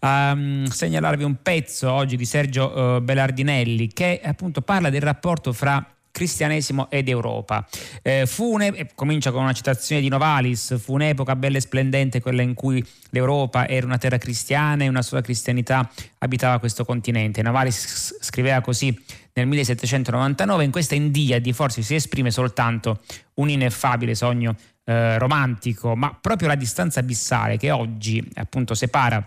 a 0.00 0.32
um, 0.32 0.64
segnalarvi 0.64 1.24
un 1.24 1.36
pezzo 1.42 1.90
oggi 1.90 2.16
di 2.16 2.24
Sergio 2.24 2.96
uh, 2.96 3.02
Belardinelli 3.02 3.88
che 3.88 4.20
appunto 4.22 4.60
parla 4.62 4.90
del 4.90 5.02
rapporto 5.02 5.52
fra 5.52 5.84
cristianesimo 6.12 6.88
ed 6.90 7.08
Europa. 7.08 7.66
Eh, 8.02 8.26
fu 8.26 8.52
un, 8.52 8.86
comincia 8.94 9.32
con 9.32 9.42
una 9.42 9.52
citazione 9.52 10.00
di 10.00 10.08
Novalis, 10.08 10.78
fu 10.78 10.92
un'epoca 10.92 11.34
bella 11.34 11.56
e 11.56 11.60
splendente 11.60 12.20
quella 12.20 12.42
in 12.42 12.54
cui 12.54 12.84
l'Europa 13.10 13.66
era 13.66 13.86
una 13.86 13.98
terra 13.98 14.18
cristiana 14.18 14.84
e 14.84 14.88
una 14.88 15.02
sola 15.02 15.22
cristianità 15.22 15.90
abitava 16.18 16.58
questo 16.58 16.84
continente. 16.84 17.42
Novalis 17.42 18.18
scriveva 18.20 18.60
così 18.60 18.96
nel 19.32 19.46
1799, 19.46 20.64
in 20.64 20.70
questa 20.70 20.94
Indiadi 20.94 21.52
forse 21.52 21.82
si 21.82 21.94
esprime 21.94 22.30
soltanto 22.30 23.00
un 23.34 23.48
ineffabile 23.48 24.14
sogno 24.14 24.54
eh, 24.84 25.16
romantico, 25.18 25.96
ma 25.96 26.16
proprio 26.20 26.48
la 26.48 26.54
distanza 26.54 27.00
abissale 27.00 27.56
che 27.56 27.70
oggi 27.70 28.22
appunto 28.34 28.74
separa 28.74 29.26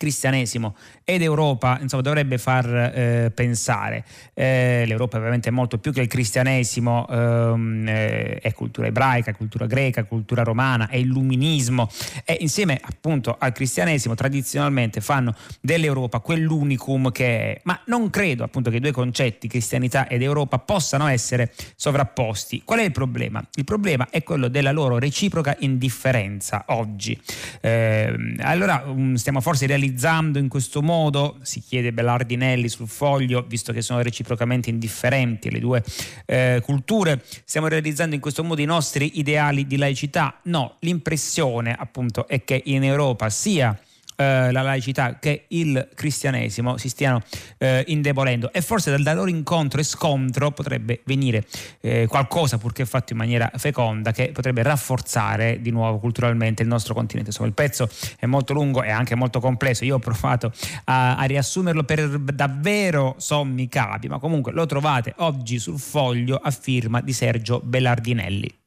cristianesimo 0.00 0.76
ed 1.04 1.20
Europa 1.20 1.76
insomma, 1.78 2.00
dovrebbe 2.00 2.38
far 2.38 2.74
eh, 2.74 3.30
pensare. 3.34 4.02
Eh, 4.32 4.84
L'Europa 4.86 5.18
ovviamente 5.18 5.50
è 5.50 5.52
molto 5.52 5.76
più 5.76 5.92
che 5.92 6.00
il 6.00 6.06
cristianesimo, 6.06 7.06
ehm, 7.06 7.86
eh, 7.86 8.38
è 8.38 8.54
cultura 8.54 8.86
ebraica, 8.86 9.34
cultura 9.34 9.66
greca, 9.66 10.04
cultura 10.04 10.42
romana, 10.42 10.88
è 10.88 10.96
illuminismo 10.96 11.86
e 12.24 12.38
insieme 12.40 12.80
appunto 12.82 13.36
al 13.38 13.52
cristianesimo 13.52 14.14
tradizionalmente 14.14 15.02
fanno 15.02 15.34
dell'Europa 15.60 16.20
quell'unicum 16.20 17.12
che 17.12 17.26
è. 17.26 17.60
Ma 17.64 17.78
non 17.86 18.08
credo 18.08 18.42
appunto 18.42 18.70
che 18.70 18.76
i 18.76 18.80
due 18.80 18.92
concetti, 18.92 19.48
cristianità 19.48 20.08
ed 20.08 20.22
Europa, 20.22 20.58
possano 20.60 21.08
essere 21.08 21.52
sovrapposti. 21.76 22.62
Qual 22.64 22.78
è 22.78 22.84
il 22.84 22.92
problema? 22.92 23.46
Il 23.56 23.64
problema 23.64 24.08
è 24.08 24.22
quello 24.22 24.48
della 24.48 24.72
loro 24.72 24.98
reciproca 24.98 25.54
indifferenza 25.58 26.64
oggi. 26.68 27.20
Ehm, 27.60 28.36
allora 28.40 28.84
um, 28.86 29.16
stiamo 29.16 29.42
forse 29.42 29.66
realizzando 29.66 29.88
analizzando 29.90 30.38
in 30.38 30.48
questo 30.48 30.82
modo, 30.82 31.38
si 31.42 31.60
chiede 31.60 31.92
Bellardinelli 31.92 32.68
sul 32.68 32.88
foglio, 32.88 33.44
visto 33.46 33.72
che 33.72 33.82
sono 33.82 34.00
reciprocamente 34.02 34.70
indifferenti 34.70 35.50
le 35.50 35.58
due 35.58 35.82
eh, 36.26 36.60
culture, 36.64 37.22
stiamo 37.44 37.66
realizzando 37.66 38.14
in 38.14 38.20
questo 38.20 38.44
modo 38.44 38.60
i 38.60 38.66
nostri 38.66 39.18
ideali 39.18 39.66
di 39.66 39.76
laicità? 39.76 40.38
No, 40.44 40.76
l'impressione 40.80 41.74
appunto 41.76 42.28
è 42.28 42.44
che 42.44 42.62
in 42.66 42.84
Europa 42.84 43.28
sia 43.30 43.76
eh, 44.20 44.52
la 44.52 44.60
laicità 44.60 45.18
che 45.18 45.46
il 45.48 45.88
cristianesimo 45.94 46.76
si 46.76 46.90
stiano 46.90 47.22
eh, 47.56 47.84
indebolendo 47.86 48.52
e 48.52 48.60
forse 48.60 48.94
dal, 48.94 49.16
loro 49.16 49.30
incontro 49.30 49.80
e 49.80 49.82
scontro 49.82 50.50
potrebbe 50.50 51.00
venire 51.04 51.46
eh, 51.80 52.06
qualcosa 52.06 52.58
purché 52.58 52.84
fatto 52.84 53.12
in 53.12 53.18
maniera 53.18 53.50
feconda 53.56 54.12
che 54.12 54.30
potrebbe 54.32 54.62
rafforzare 54.62 55.62
di 55.62 55.70
nuovo 55.70 55.98
culturalmente 55.98 56.62
il 56.62 56.68
nostro 56.68 56.92
continente. 56.92 57.30
Insomma 57.30 57.48
il 57.48 57.54
pezzo 57.54 57.88
è 58.18 58.26
molto 58.26 58.52
lungo 58.52 58.82
e 58.82 58.90
anche 58.90 59.14
molto 59.14 59.40
complesso, 59.40 59.86
io 59.86 59.94
ho 59.96 60.00
provato 60.00 60.52
a, 60.84 61.16
a 61.16 61.24
riassumerlo 61.24 61.84
per 61.84 62.18
davvero 62.18 63.14
sommi 63.16 63.68
capi, 63.68 64.08
ma 64.08 64.18
comunque 64.18 64.52
lo 64.52 64.66
trovate 64.66 65.14
oggi 65.18 65.58
sul 65.58 65.78
foglio 65.78 66.36
a 66.36 66.50
firma 66.50 67.00
di 67.00 67.14
Sergio 67.14 67.60
Bellardinelli. 67.64 68.59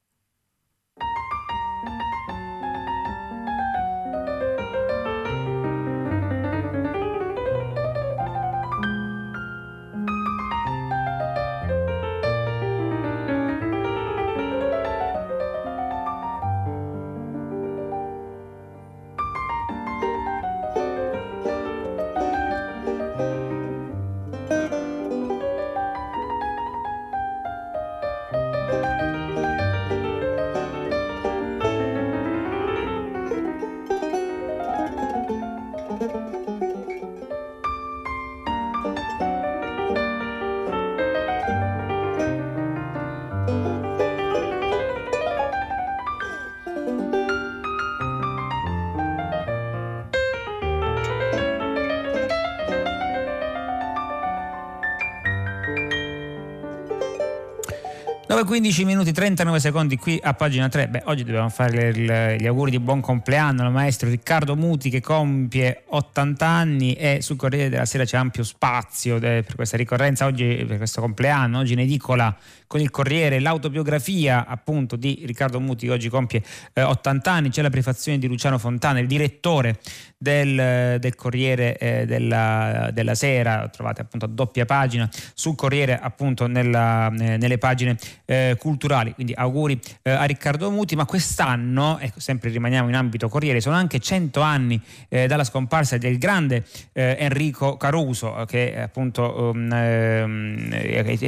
15 58.46 58.86
minuti 58.86 59.12
39 59.12 59.60
secondi 59.60 59.98
qui 59.98 60.20
a 60.22 60.34
pagina 60.34 60.68
3. 60.68 60.88
Beh, 60.88 61.02
oggi 61.06 61.24
dobbiamo 61.24 61.50
fare 61.50 61.90
il, 61.90 62.36
gli 62.40 62.46
auguri 62.46 62.72
di 62.72 62.80
buon 62.80 63.00
compleanno 63.00 63.64
al 63.66 63.72
maestro 63.72 64.10
Riccardo 64.10 64.56
Muti 64.56 64.90
che 64.90 65.02
compie 65.02 65.84
80 65.88 66.46
anni 66.46 66.94
e 66.94 67.22
sul 67.22 67.36
Corriere 67.36 67.70
della 67.70 67.86
Sera 67.86 68.06
c'è 68.06 68.18
ampio 68.18 68.44
spazio 68.44 69.20
per 69.20 69.56
questa 69.56 69.78
ricorrenza 69.78 70.26
oggi, 70.26 70.66
per 70.68 70.78
questo 70.78 71.00
compleanno. 71.00 71.60
Oggi 71.60 71.74
in 71.74 71.80
edicola 71.80 72.36
con 72.74 72.82
il 72.82 72.90
Corriere 72.90 73.40
l'autobiografia 73.40 74.48
appunto 74.48 74.96
di 74.96 75.22
Riccardo 75.26 75.60
Muti 75.60 75.86
che 75.86 75.92
oggi 75.92 76.10
compie 76.10 76.42
eh, 76.74 76.82
80 76.82 77.32
anni, 77.32 77.50
c'è 77.50 77.62
la 77.62 77.70
prefazione 77.70 78.18
di 78.18 78.26
Luciano 78.26 78.58
Fontana, 78.58 78.98
il 78.98 79.06
direttore 79.06 79.80
del, 80.18 80.98
del 81.00 81.16
Corriere 81.16 81.78
eh, 81.78 82.06
della, 82.08 82.90
della, 82.92 83.14
Sera, 83.14 83.70
trovate 83.70 84.02
appunto 84.02 84.26
a 84.26 84.28
doppia 84.28 84.66
pagina 84.66 85.08
sul 85.36 85.56
Corriere 85.56 86.00
appunto 86.00 86.48
nella, 86.48 87.12
eh, 87.12 87.38
nelle 87.38 87.60
pagine 87.60 87.96
eh, 88.26 88.33
culturali. 88.60 89.14
Quindi 89.14 89.34
auguri 89.34 89.80
eh, 90.02 90.12
a 90.12 90.24
Riccardo 90.24 90.72
Muti, 90.72 90.96
ma 90.96 91.06
quest'anno, 91.06 91.98
ecco, 92.00 92.20
sempre 92.20 92.50
rimaniamo 92.50 92.90
in 92.90 92.96
ambito 92.96 93.28
Corriere, 93.28 93.62
sono 93.62 93.76
anche 93.76 94.00
100 94.00 94.42
anni 94.42 94.82
eh, 95.10 95.28
dalla 95.28 95.44
scomparsa 95.44 95.98
del 95.98 96.18
grande 96.18 96.66
eh, 96.94 97.16
Enrico 97.20 97.78
Caruso, 97.78 98.44
che 98.48 98.80
appunto 98.80 99.52
um, 99.54 99.70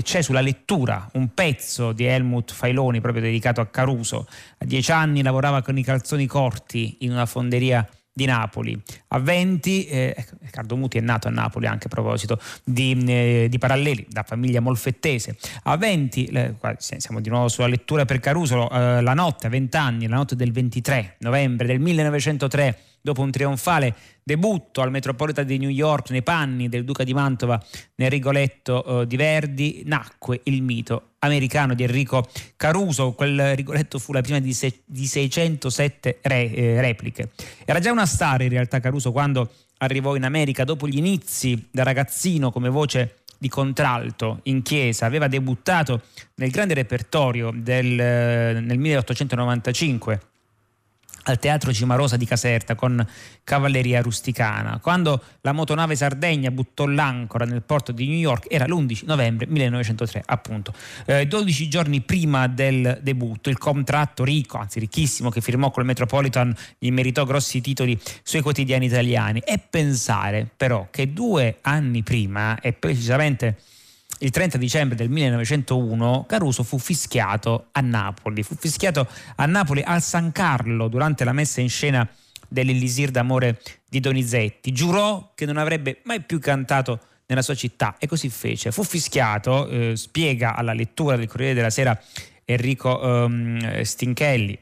c'è 0.01 0.21
sulla 0.21 0.41
lettura 0.41 1.09
un 1.13 1.33
pezzo 1.33 1.91
di 1.91 2.05
Helmut 2.05 2.51
Failoni 2.51 3.01
proprio 3.01 3.23
dedicato 3.23 3.61
a 3.61 3.67
Caruso. 3.67 4.27
A 4.57 4.65
dieci 4.65 4.91
anni 4.91 5.21
lavorava 5.21 5.61
con 5.61 5.77
i 5.77 5.83
calzoni 5.83 6.25
corti 6.25 6.97
in 6.99 7.11
una 7.11 7.25
fonderia 7.25 7.87
di 8.15 8.23
Napoli. 8.23 8.81
A 9.09 9.19
20, 9.19 9.87
eh, 9.87 10.13
ecco, 10.15 10.37
Riccardo 10.39 10.77
Muti 10.77 10.97
è 10.97 11.01
nato 11.01 11.27
a 11.27 11.31
Napoli 11.31 11.67
anche 11.67 11.87
a 11.87 11.89
proposito 11.89 12.39
di, 12.63 12.97
eh, 13.07 13.47
di 13.49 13.57
paralleli, 13.57 14.07
da 14.09 14.23
famiglia 14.23 14.61
molfettese. 14.61 15.35
A 15.63 15.75
20, 15.75 16.25
eh, 16.27 16.55
siamo 16.77 17.19
di 17.19 17.27
nuovo 17.27 17.49
sulla 17.49 17.67
lettura 17.67 18.05
per 18.05 18.21
Caruso, 18.21 18.69
eh, 18.71 19.01
la 19.01 19.13
notte, 19.13 19.47
a 19.47 19.49
20 19.49 19.75
anni, 19.75 20.07
la 20.07 20.15
notte 20.15 20.37
del 20.37 20.53
23 20.53 21.17
novembre 21.19 21.67
del 21.67 21.81
1903, 21.81 22.79
dopo 23.01 23.21
un 23.21 23.31
trionfale 23.31 23.93
debutto 24.23 24.81
al 24.81 24.91
Metropolitan 24.91 25.45
di 25.45 25.57
New 25.57 25.69
York 25.69 26.09
nei 26.11 26.23
panni 26.23 26.69
del 26.69 26.85
Duca 26.85 27.03
di 27.03 27.13
Mantova 27.13 27.61
nel 27.95 28.09
Rigoletto 28.09 29.01
eh, 29.01 29.07
di 29.07 29.17
Verdi, 29.17 29.83
nacque 29.85 30.39
il 30.45 30.63
mito 30.63 31.14
americano 31.25 31.73
di 31.73 31.83
Enrico 31.83 32.27
Caruso. 32.55 33.13
Quel 33.13 33.55
Rigoletto 33.55 33.99
fu 33.99 34.13
la 34.13 34.21
prima 34.21 34.39
di, 34.39 34.53
se- 34.53 34.81
di 34.85 35.05
607 35.05 36.19
re- 36.21 36.51
eh, 36.51 36.81
repliche. 36.81 37.31
Era 37.65 37.79
già 37.79 37.91
una 37.91 38.05
star 38.05 38.41
in 38.41 38.49
realtà 38.49 38.79
Caruso 38.79 39.11
quando 39.11 39.51
arrivò 39.77 40.15
in 40.15 40.23
America 40.23 40.63
dopo 40.63 40.87
gli 40.87 40.97
inizi 40.97 41.67
da 41.71 41.83
ragazzino 41.83 42.51
come 42.51 42.69
voce 42.69 43.17
di 43.37 43.49
contralto 43.49 44.39
in 44.43 44.61
chiesa, 44.61 45.05
aveva 45.05 45.27
debuttato 45.27 46.01
nel 46.35 46.49
grande 46.49 46.73
repertorio 46.73 47.51
del, 47.53 47.99
eh, 47.99 48.59
nel 48.59 48.77
1895 48.77 50.19
al 51.27 51.39
Teatro 51.39 51.71
Cimarosa 51.73 52.17
di 52.17 52.25
Caserta 52.25 52.75
con 52.75 53.05
cavalleria 53.43 54.01
rusticana. 54.01 54.79
Quando 54.81 55.21
la 55.41 55.51
motonave 55.51 55.95
Sardegna 55.95 56.51
buttò 56.51 56.85
l'ancora 56.85 57.45
nel 57.45 57.61
porto 57.61 57.91
di 57.91 58.07
New 58.07 58.17
York 58.17 58.45
era 58.49 58.65
l'11 58.65 59.05
novembre 59.05 59.45
1903, 59.47 60.23
appunto. 60.25 60.73
Eh, 61.05 61.27
12 61.27 61.67
giorni 61.67 62.01
prima 62.01 62.47
del 62.47 62.99
debutto, 63.01 63.49
il 63.49 63.57
contratto 63.57 64.23
ricco, 64.23 64.57
anzi 64.57 64.79
ricchissimo, 64.79 65.29
che 65.29 65.41
firmò 65.41 65.71
col 65.71 65.85
Metropolitan 65.85 66.55
gli 66.77 66.91
meritò 66.91 67.25
grossi 67.25 67.61
titoli 67.61 67.99
sui 68.23 68.41
quotidiani 68.41 68.85
italiani. 68.85 69.39
E 69.39 69.59
pensare 69.59 70.47
però 70.55 70.87
che 70.91 71.11
due 71.13 71.57
anni 71.61 72.03
prima, 72.03 72.59
e 72.59 72.73
precisamente 72.73 73.57
il 74.19 74.29
30 74.29 74.57
dicembre 74.57 74.95
del 74.95 75.09
1901 75.09 76.25
Caruso 76.27 76.63
fu 76.63 76.77
fischiato 76.77 77.67
a 77.71 77.81
Napoli. 77.81 78.43
Fu 78.43 78.55
fischiato 78.55 79.07
a 79.35 79.45
Napoli 79.45 79.81
al 79.81 80.01
San 80.01 80.31
Carlo 80.31 80.87
durante 80.87 81.23
la 81.23 81.33
messa 81.33 81.61
in 81.61 81.69
scena 81.69 82.07
dell'Elisir 82.47 83.11
d'amore 83.11 83.61
di 83.89 83.99
Donizetti. 83.99 84.71
Giurò 84.71 85.31
che 85.35 85.45
non 85.45 85.57
avrebbe 85.57 86.01
mai 86.03 86.21
più 86.21 86.39
cantato 86.39 86.99
nella 87.27 87.41
sua 87.41 87.55
città 87.55 87.95
e 87.99 88.07
così 88.07 88.29
fece. 88.29 88.71
Fu 88.71 88.83
fischiato, 88.83 89.67
eh, 89.67 89.95
spiega 89.95 90.55
alla 90.55 90.73
lettura 90.73 91.15
del 91.15 91.27
Corriere 91.27 91.53
della 91.53 91.69
Sera 91.69 91.99
Enrico 92.45 93.01
ehm, 93.01 93.81
Stinchelli, 93.81 94.57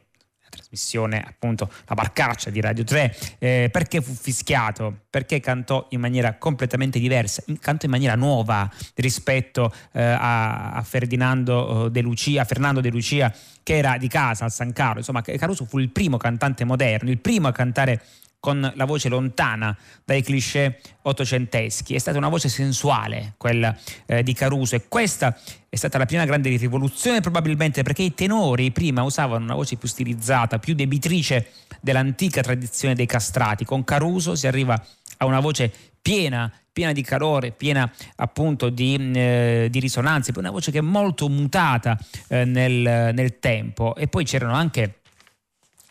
trasmissione 0.74 1.24
appunto 1.25 1.70
La 1.86 1.94
Barcaccia 1.94 2.50
di 2.50 2.60
Radio 2.60 2.84
3, 2.84 3.15
eh, 3.38 3.70
perché 3.72 4.01
fu 4.01 4.12
fischiato, 4.12 5.01
perché 5.10 5.39
cantò 5.39 5.86
in 5.92 6.00
maniera 6.00 6.36
completamente 6.38 7.00
diversa, 7.00 7.44
cantò 7.60 7.86
in 7.86 7.92
maniera 7.92 8.15
nuova 8.15 8.70
rispetto 8.96 9.72
eh, 9.92 10.01
a, 10.01 10.72
a, 10.72 10.82
Ferdinando 10.82 11.86
eh, 11.86 11.92
De 11.92 12.01
Lucia, 12.01 12.42
a 12.42 12.46
Fernando 12.46 12.82
De 12.82 12.89
Lucia 12.89 13.34
che 13.62 13.77
era 13.77 13.98
di 13.98 14.10
casa 14.10 14.44
al 14.44 14.51
San 14.51 14.74
Carlo, 14.74 14.98
insomma 14.98 15.22
Caruso 15.22 15.65
fu 15.65 15.80
il 15.80 15.89
primo 15.89 16.18
cantante 16.18 16.65
moderno, 16.65 17.10
il 17.10 17.20
primo 17.20 17.48
a 17.48 17.53
cantare 17.53 18.01
con 18.43 18.73
la 18.75 18.83
voce 18.83 19.07
lontana 19.07 19.73
dai 20.03 20.21
cliché 20.21 20.81
ottocenteschi. 21.03 21.95
È 21.95 21.97
stata 21.97 22.17
una 22.17 22.27
voce 22.27 22.50
sensuale 22.50 23.35
quella 23.38 23.73
eh, 24.05 24.21
di 24.21 24.33
Caruso 24.33 24.75
e 24.75 24.89
questa 24.89 25.39
è 25.69 25.75
stata 25.77 25.97
la 25.97 26.05
prima 26.05 26.25
grande 26.25 26.50
rivoluzione 26.50 27.21
probabilmente 27.21 27.83
perché 27.83 28.01
i 28.01 28.13
tenori 28.13 28.71
prima 28.71 29.01
usavano 29.03 29.45
una 29.45 29.55
voce 29.55 29.77
più 29.77 29.87
stilizzata, 29.87 30.59
più 30.59 30.75
debitrice 30.75 31.51
dell'antica 31.79 32.41
tradizione 32.41 32.96
dei 32.96 33.05
castrati. 33.05 33.63
Con 33.63 33.85
Caruso 33.85 34.35
si 34.35 34.46
arriva 34.46 34.74
a 35.20 35.25
una 35.25 35.39
voce 35.39 35.72
piena 36.01 36.51
piena 36.74 36.91
di 36.91 37.03
calore, 37.03 37.51
piena 37.51 37.89
appunto 38.15 38.70
di, 38.70 38.96
eh, 39.13 39.68
di 39.70 39.79
risonanze, 39.79 40.33
una 40.35 40.50
voce 40.50 40.72
che 40.72 40.79
è 40.79 40.81
molto 40.81 41.29
mutata 41.29 41.98
eh, 42.27 42.46
nel, 42.46 43.13
nel 43.13 43.37
tempo. 43.37 43.96
E 43.96 44.07
poi 44.07 44.25
c'erano 44.25 44.53
anche 44.55 45.01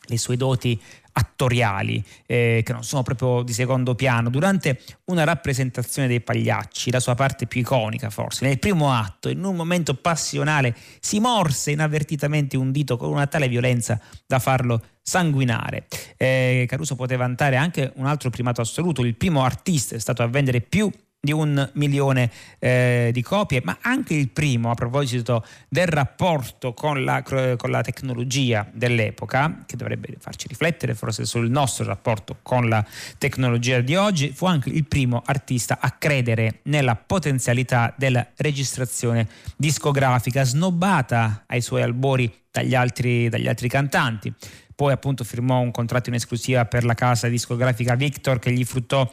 le 0.06 0.18
sue 0.18 0.36
doti 0.36 0.80
attoriali 1.12 2.02
eh, 2.26 2.62
che 2.64 2.72
non 2.72 2.84
sono 2.84 3.02
proprio 3.02 3.42
di 3.42 3.52
secondo 3.52 3.94
piano. 3.94 4.30
Durante 4.30 4.80
una 5.06 5.24
rappresentazione 5.24 6.08
dei 6.08 6.20
pagliacci, 6.20 6.90
la 6.90 7.00
sua 7.00 7.14
parte 7.14 7.46
più 7.46 7.60
iconica 7.60 8.10
forse, 8.10 8.46
nel 8.46 8.58
primo 8.58 8.92
atto, 8.92 9.28
in 9.28 9.44
un 9.44 9.56
momento 9.56 9.94
passionale, 9.94 10.74
si 11.00 11.20
morse 11.20 11.70
inavvertitamente 11.70 12.56
un 12.56 12.72
dito 12.72 12.96
con 12.96 13.10
una 13.10 13.26
tale 13.26 13.48
violenza 13.48 14.00
da 14.26 14.38
farlo 14.38 14.82
sanguinare. 15.02 15.86
Eh, 16.16 16.64
Caruso 16.68 16.94
poteva 16.94 17.24
vantare 17.24 17.56
anche 17.56 17.92
un 17.96 18.06
altro 18.06 18.30
primato 18.30 18.60
assoluto, 18.60 19.02
il 19.02 19.16
primo 19.16 19.44
artista 19.44 19.94
è 19.94 19.98
stato 19.98 20.22
a 20.22 20.26
vendere 20.26 20.60
più 20.60 20.90
di 21.24 21.30
un 21.30 21.70
milione 21.74 22.28
eh, 22.58 23.10
di 23.12 23.22
copie, 23.22 23.60
ma 23.62 23.78
anche 23.82 24.12
il 24.12 24.30
primo 24.30 24.72
a 24.72 24.74
proposito 24.74 25.46
del 25.68 25.86
rapporto 25.86 26.74
con 26.74 27.04
la, 27.04 27.22
con 27.22 27.70
la, 27.70 27.80
tecnologia 27.80 28.68
dell'epoca, 28.72 29.62
che 29.64 29.76
dovrebbe 29.76 30.16
farci 30.18 30.48
riflettere 30.48 30.96
forse 30.96 31.24
sul 31.24 31.48
nostro 31.48 31.84
rapporto 31.84 32.38
con 32.42 32.68
la 32.68 32.84
tecnologia 33.18 33.80
di 33.80 33.94
oggi, 33.94 34.32
fu 34.34 34.46
anche 34.46 34.70
il 34.70 34.84
primo 34.84 35.22
artista 35.24 35.78
a 35.80 35.92
credere 35.92 36.58
nella 36.64 36.96
potenzialità 36.96 37.94
della 37.96 38.26
registrazione 38.38 39.28
discografica, 39.56 40.42
snobbata 40.42 41.44
ai 41.46 41.60
suoi 41.60 41.82
albori 41.82 42.34
dagli 42.50 42.74
altri, 42.74 43.28
dagli 43.28 43.46
altri 43.46 43.68
cantanti. 43.68 44.34
Poi 44.74 44.92
appunto 44.92 45.22
firmò 45.22 45.60
un 45.60 45.70
contratto 45.70 46.08
in 46.08 46.16
esclusiva 46.16 46.64
per 46.64 46.84
la 46.84 46.94
casa 46.94 47.28
discografica 47.28 47.94
Victor 47.94 48.38
che 48.38 48.52
gli 48.52 48.64
fruttò 48.64 49.08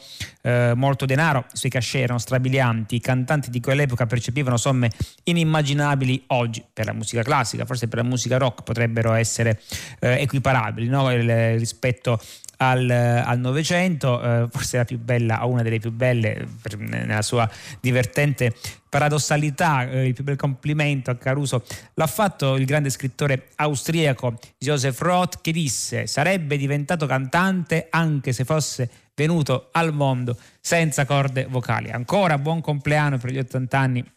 eh, 0.49 0.73
molto 0.73 1.05
denaro, 1.05 1.45
i 1.53 1.57
suoi 1.57 1.71
cachet 1.71 2.03
erano 2.03 2.19
strabilianti, 2.19 2.95
i 2.95 2.99
cantanti 2.99 3.49
di 3.49 3.59
quell'epoca 3.59 4.05
percepivano 4.05 4.57
somme 4.57 4.89
inimmaginabili 5.23 6.23
oggi 6.27 6.63
per 6.71 6.85
la 6.85 6.93
musica 6.93 7.21
classica, 7.21 7.65
forse 7.65 7.87
per 7.87 7.99
la 7.99 8.07
musica 8.07 8.37
rock 8.37 8.63
potrebbero 8.63 9.13
essere 9.13 9.61
eh, 9.99 10.21
equiparabili 10.21 10.87
no? 10.87 11.11
Il, 11.11 11.57
rispetto 11.57 12.19
al 12.61 13.37
Novecento, 13.37 14.21
eh, 14.21 14.47
forse 14.49 14.77
la 14.77 14.85
più 14.85 14.99
bella, 14.99 15.45
una 15.45 15.61
delle 15.61 15.79
più 15.79 15.91
belle 15.91 16.45
per, 16.61 16.77
nella 16.77 17.21
sua 17.21 17.49
divertente 17.79 18.53
paradossalità, 18.89 19.89
eh, 19.89 20.07
il 20.07 20.13
più 20.13 20.23
bel 20.23 20.35
complimento 20.35 21.11
a 21.11 21.15
Caruso 21.15 21.63
l'ha 21.93 22.07
fatto 22.07 22.55
il 22.55 22.65
grande 22.65 22.89
scrittore 22.89 23.49
austriaco 23.55 24.37
Joseph 24.57 24.99
Roth 24.99 25.41
che 25.41 25.51
disse 25.51 26.07
sarebbe 26.07 26.57
diventato 26.57 27.05
cantante 27.05 27.87
anche 27.91 28.33
se 28.33 28.43
fosse 28.43 28.89
venuto 29.19 29.67
al 29.73 29.93
mondo 29.93 30.37
senza 30.61 31.05
corde 31.05 31.45
vocali. 31.45 31.91
Ancora 31.91 32.37
buon 32.37 32.61
compleanno 32.61 33.17
per 33.17 33.31
gli 33.31 33.37
80 33.37 33.77
anni 33.77 34.13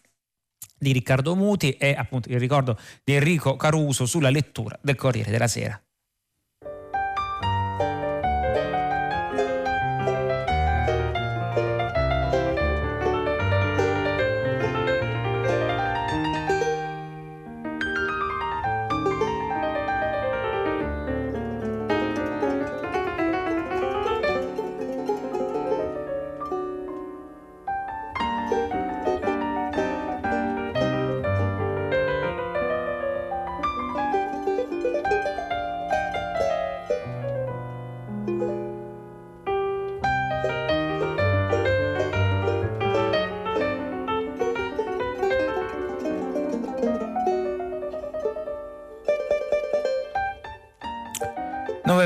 di 0.79 0.93
Riccardo 0.93 1.35
Muti 1.35 1.73
e 1.73 1.95
appunto 1.97 2.29
il 2.29 2.39
ricordo 2.39 2.79
di 3.03 3.15
Enrico 3.15 3.57
Caruso 3.57 4.07
sulla 4.07 4.31
lettura 4.31 4.79
del 4.81 4.95
Corriere 4.95 5.33
della 5.33 5.49
Sera. 5.49 5.81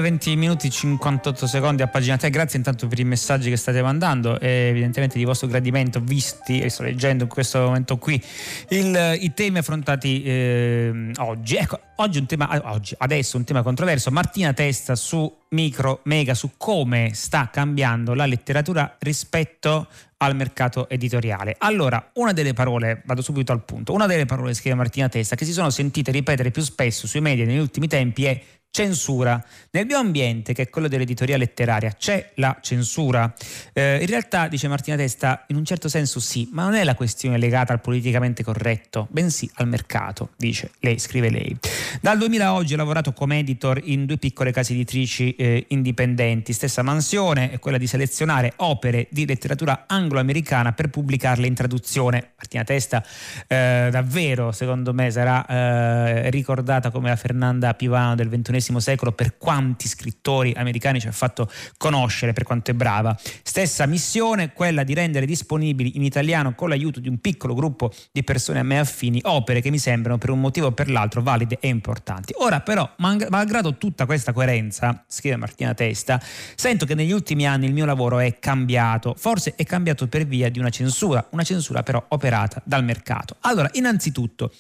9-20 0.07 0.37
minuti 0.37 0.71
58 0.71 1.47
secondi 1.47 1.83
a 1.83 1.89
pagina 1.89 2.17
3 2.17 2.31
grazie 2.31 2.59
intanto 2.59 2.87
per 2.87 3.01
i 3.01 3.05
messaggi 3.05 3.51
che 3.51 3.57
state 3.57 3.83
mandando 3.83 4.39
e 4.39 4.69
evidentemente 4.69 5.19
di 5.19 5.25
vostro 5.25 5.49
gradimento 5.49 6.01
visti 6.01 6.61
e 6.61 6.69
sto 6.69 6.85
leggendo 6.85 7.25
in 7.25 7.29
questo 7.29 7.59
momento 7.59 7.99
qui 7.99 8.23
il, 8.69 9.19
i 9.21 9.35
temi 9.35 9.59
affrontati 9.59 10.23
eh, 10.23 11.11
oggi. 11.17 11.57
Ecco 11.57 11.81
oggi 11.97 12.19
un 12.19 12.27
tema 12.27 12.49
oggi, 12.71 12.95
adesso 12.99 13.37
un 13.37 13.45
tema 13.45 13.63
controverso. 13.63 14.11
Martina 14.11 14.53
Testa 14.53 14.95
su 14.95 15.35
micro 15.51 16.01
mega 16.05 16.35
su 16.35 16.53
come 16.57 17.11
sta 17.15 17.51
cambiando 17.51 18.15
la 18.15 18.27
letteratura 18.27 18.97
rispetto 19.01 19.89
al 20.19 20.35
mercato 20.35 20.89
editoriale. 20.89 21.57
Allora, 21.59 22.11
una 22.15 22.33
delle 22.33 22.55
parole, 22.55 23.03
vado 23.05 23.21
subito 23.21 23.53
al 23.53 23.63
punto, 23.65 23.93
una 23.93 24.07
delle 24.07 24.25
parole 24.25 24.55
scrive 24.55 24.77
Martina 24.77 25.09
Testa 25.09 25.37
che 25.37 25.45
si 25.45 25.53
sono 25.53 25.71
sentite 25.71 26.11
ripetere 26.11 26.51
più 26.51 26.63
spesso 26.63 27.07
sui 27.07 27.21
media 27.21 27.45
negli 27.45 27.59
ultimi 27.59 27.87
tempi 27.87 28.25
è 28.25 28.41
censura. 28.77 29.43
Nel 29.71 29.87
mio 29.87 29.97
ambiente, 29.97 30.53
che 30.53 30.63
è 30.63 30.69
quello 30.69 30.87
dell'editoria 30.87 31.39
letteraria, 31.39 31.93
c'è 31.93 32.33
la 32.35 32.59
censura. 32.61 33.33
Eh, 33.73 34.01
in 34.03 34.07
realtà, 34.07 34.49
dice 34.49 34.69
Martina 34.69 34.97
Testa, 34.97 35.45
in 35.49 35.57
un 35.57 35.65
certo 35.65 35.89
senso 35.89 36.21
sì, 36.21 36.51
ma 36.53 36.65
non 36.65 36.75
è 36.75 36.85
la 36.85 36.95
questione 36.95 37.39
legata 37.39 37.73
al 37.73 37.81
politicamente 37.81 38.43
corretto, 38.43 39.07
bensì 39.11 39.51
al 39.55 39.67
mercato, 39.67 40.31
dice 40.37 40.73
lei, 40.81 40.99
scrive 40.99 41.31
lei. 41.31 41.57
Dal 42.03 42.19
2000 42.19 42.45
a 42.45 42.53
oggi 42.53 42.75
ho 42.75 42.77
lavorato 42.77 43.15
come 43.15 43.39
editor 43.39 43.81
in 43.83 44.05
due 44.05 44.19
piccole 44.19 44.53
case 44.53 44.75
editrici 44.75 45.35
eh, 45.37 45.65
indipendenti. 45.69 46.53
Stessa 46.53 46.83
mansione 46.83 47.53
è 47.53 47.59
quella 47.59 47.79
di 47.79 47.87
selezionare 47.87 48.53
opere 48.57 49.07
di 49.11 49.25
letteratura 49.25 49.85
anglo-americana 49.87 50.73
per 50.73 50.91
pubblicarle 50.91 51.47
in 51.47 51.55
traduzione. 51.55 52.33
Martina 52.37 52.65
Testa, 52.65 53.03
eh, 53.47 53.89
davvero, 53.91 54.53
secondo 54.53 54.93
me, 54.93 55.11
sarà 55.11 55.47
eh, 55.47 56.31
ricordata 56.31 56.91
come 56.91 57.09
la 57.09 57.17
Fernanda 57.17 57.73
Pivano 57.73 58.15
del 58.15 58.29
XXI 58.29 58.65
secolo 58.81 59.13
per 59.13 59.39
quanti 59.39 59.89
scrittori 59.89 60.53
americani 60.57 61.01
ci 61.01 61.09
ha 61.09 61.13
fatto 61.13 61.51
conoscere, 61.77 62.33
per 62.33 62.45
quanto 62.45 62.71
è 62.71 62.75
brava. 62.75 63.17
Stessa 63.43 63.87
missione, 63.87 64.53
quella 64.53 64.85
di 64.85 64.95
rendere 64.95 65.27
disponibili 65.27 65.97
in 65.97 66.03
italiano 66.03 66.55
con 66.55 66.69
l'aiuto 66.69 67.01
di 67.01 67.09
un 67.09 67.19
piccolo 67.19 67.55
gruppo 67.55 67.93
di 68.13 68.23
persone 68.23 68.59
a 68.59 68.63
me 68.63 68.79
affini 68.79 69.21
opere 69.25 69.61
che 69.61 69.71
mi 69.71 69.79
sembrano 69.79 70.19
per 70.19 70.31
un 70.31 70.41
motivo 70.41 70.69
o 70.69 70.73
per 70.73 70.91
l'altro 70.91 71.23
valide 71.23 71.59
e 71.61 71.69
importanti. 71.69 72.33
Ora 72.39 72.61
però, 72.61 72.89
malgrado 72.97 73.77
tutta 73.77 74.07
questa 74.07 74.33
coerenza, 74.33 75.05
scrive 75.07 75.37
Martina 75.37 75.75
Testa, 75.75 76.21
sento 76.55 76.87
che 76.87 76.95
negli 76.95 77.13
ultimi 77.13 77.47
anni 77.47 77.67
il 77.67 77.73
mio 77.73 77.85
lavoro 77.85 78.19
è 78.19 78.39
cambiato, 78.39 79.15
forse 79.17 79.55
è 79.57 79.65
cambiato 79.65 80.07
per 80.07 80.27
via 80.27 80.51
di 80.51 80.59
una 80.59 80.71
censura, 80.71 81.27
una 81.31 81.43
censura 81.43 81.83
però 81.83 82.05
operata 82.09 82.63
dal 82.65 82.85
mercato. 82.85 83.37
Allora, 83.41 83.69
innanzitutto, 83.73 84.53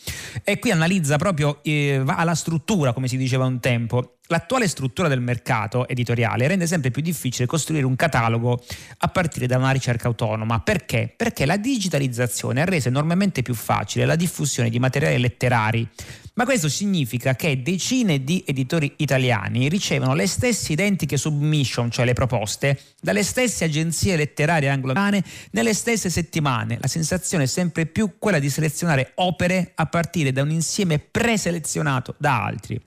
e 0.42 0.58
qui 0.58 0.70
analizza 0.70 1.16
proprio, 1.16 1.62
eh, 1.62 2.02
alla 2.06 2.34
struttura, 2.34 2.92
come 2.92 3.08
si 3.08 3.16
diceva 3.16 3.44
un 3.44 3.60
tempo, 3.60 3.85
tempo, 3.88 4.15
l'attuale 4.28 4.68
struttura 4.68 5.08
del 5.08 5.20
mercato 5.20 5.86
editoriale 5.88 6.46
rende 6.46 6.66
sempre 6.66 6.90
più 6.90 7.02
difficile 7.02 7.46
costruire 7.46 7.86
un 7.86 7.96
catalogo 7.96 8.62
a 8.98 9.08
partire 9.08 9.46
da 9.46 9.56
una 9.56 9.70
ricerca 9.70 10.08
autonoma. 10.08 10.60
Perché? 10.60 11.12
Perché 11.14 11.46
la 11.46 11.56
digitalizzazione 11.56 12.62
ha 12.62 12.64
reso 12.64 12.88
enormemente 12.88 13.42
più 13.42 13.54
facile 13.54 14.06
la 14.06 14.16
diffusione 14.16 14.70
di 14.70 14.78
materiali 14.78 15.18
letterari 15.18 15.88
ma 16.36 16.44
questo 16.44 16.68
significa 16.68 17.34
che 17.34 17.62
decine 17.62 18.22
di 18.22 18.44
editori 18.46 18.92
italiani 18.96 19.70
ricevono 19.70 20.14
le 20.14 20.26
stesse 20.26 20.72
identiche 20.72 21.16
submission, 21.16 21.90
cioè 21.90 22.04
le 22.04 22.12
proposte, 22.12 22.78
dalle 23.00 23.22
stesse 23.22 23.64
agenzie 23.64 24.16
letterarie 24.16 24.68
anglo-americane 24.68 25.24
nelle 25.52 25.72
stesse 25.72 26.10
settimane. 26.10 26.76
La 26.78 26.88
sensazione 26.88 27.44
è 27.44 27.46
sempre 27.46 27.86
più 27.86 28.18
quella 28.18 28.38
di 28.38 28.50
selezionare 28.50 29.12
opere 29.14 29.72
a 29.76 29.86
partire 29.86 30.30
da 30.30 30.42
un 30.42 30.50
insieme 30.50 30.98
preselezionato 30.98 32.14
da 32.18 32.44
altri. 32.44 32.78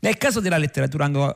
Nel 0.00 0.16
caso 0.16 0.40
della 0.40 0.58
letteratura 0.58 0.81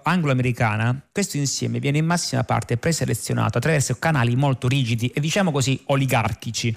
anglo-americana, 0.03 1.09
questo 1.13 1.37
insieme 1.37 1.79
viene 1.79 1.99
in 1.99 2.07
massima 2.07 2.45
parte 2.45 2.77
preselezionato 2.77 3.59
attraverso 3.59 3.97
canali 3.99 4.37
molto 4.37 4.69
rigidi 4.69 5.09
e 5.09 5.21
diciamo 5.21 5.51
così 5.51 5.81
oligarchici 5.87 6.77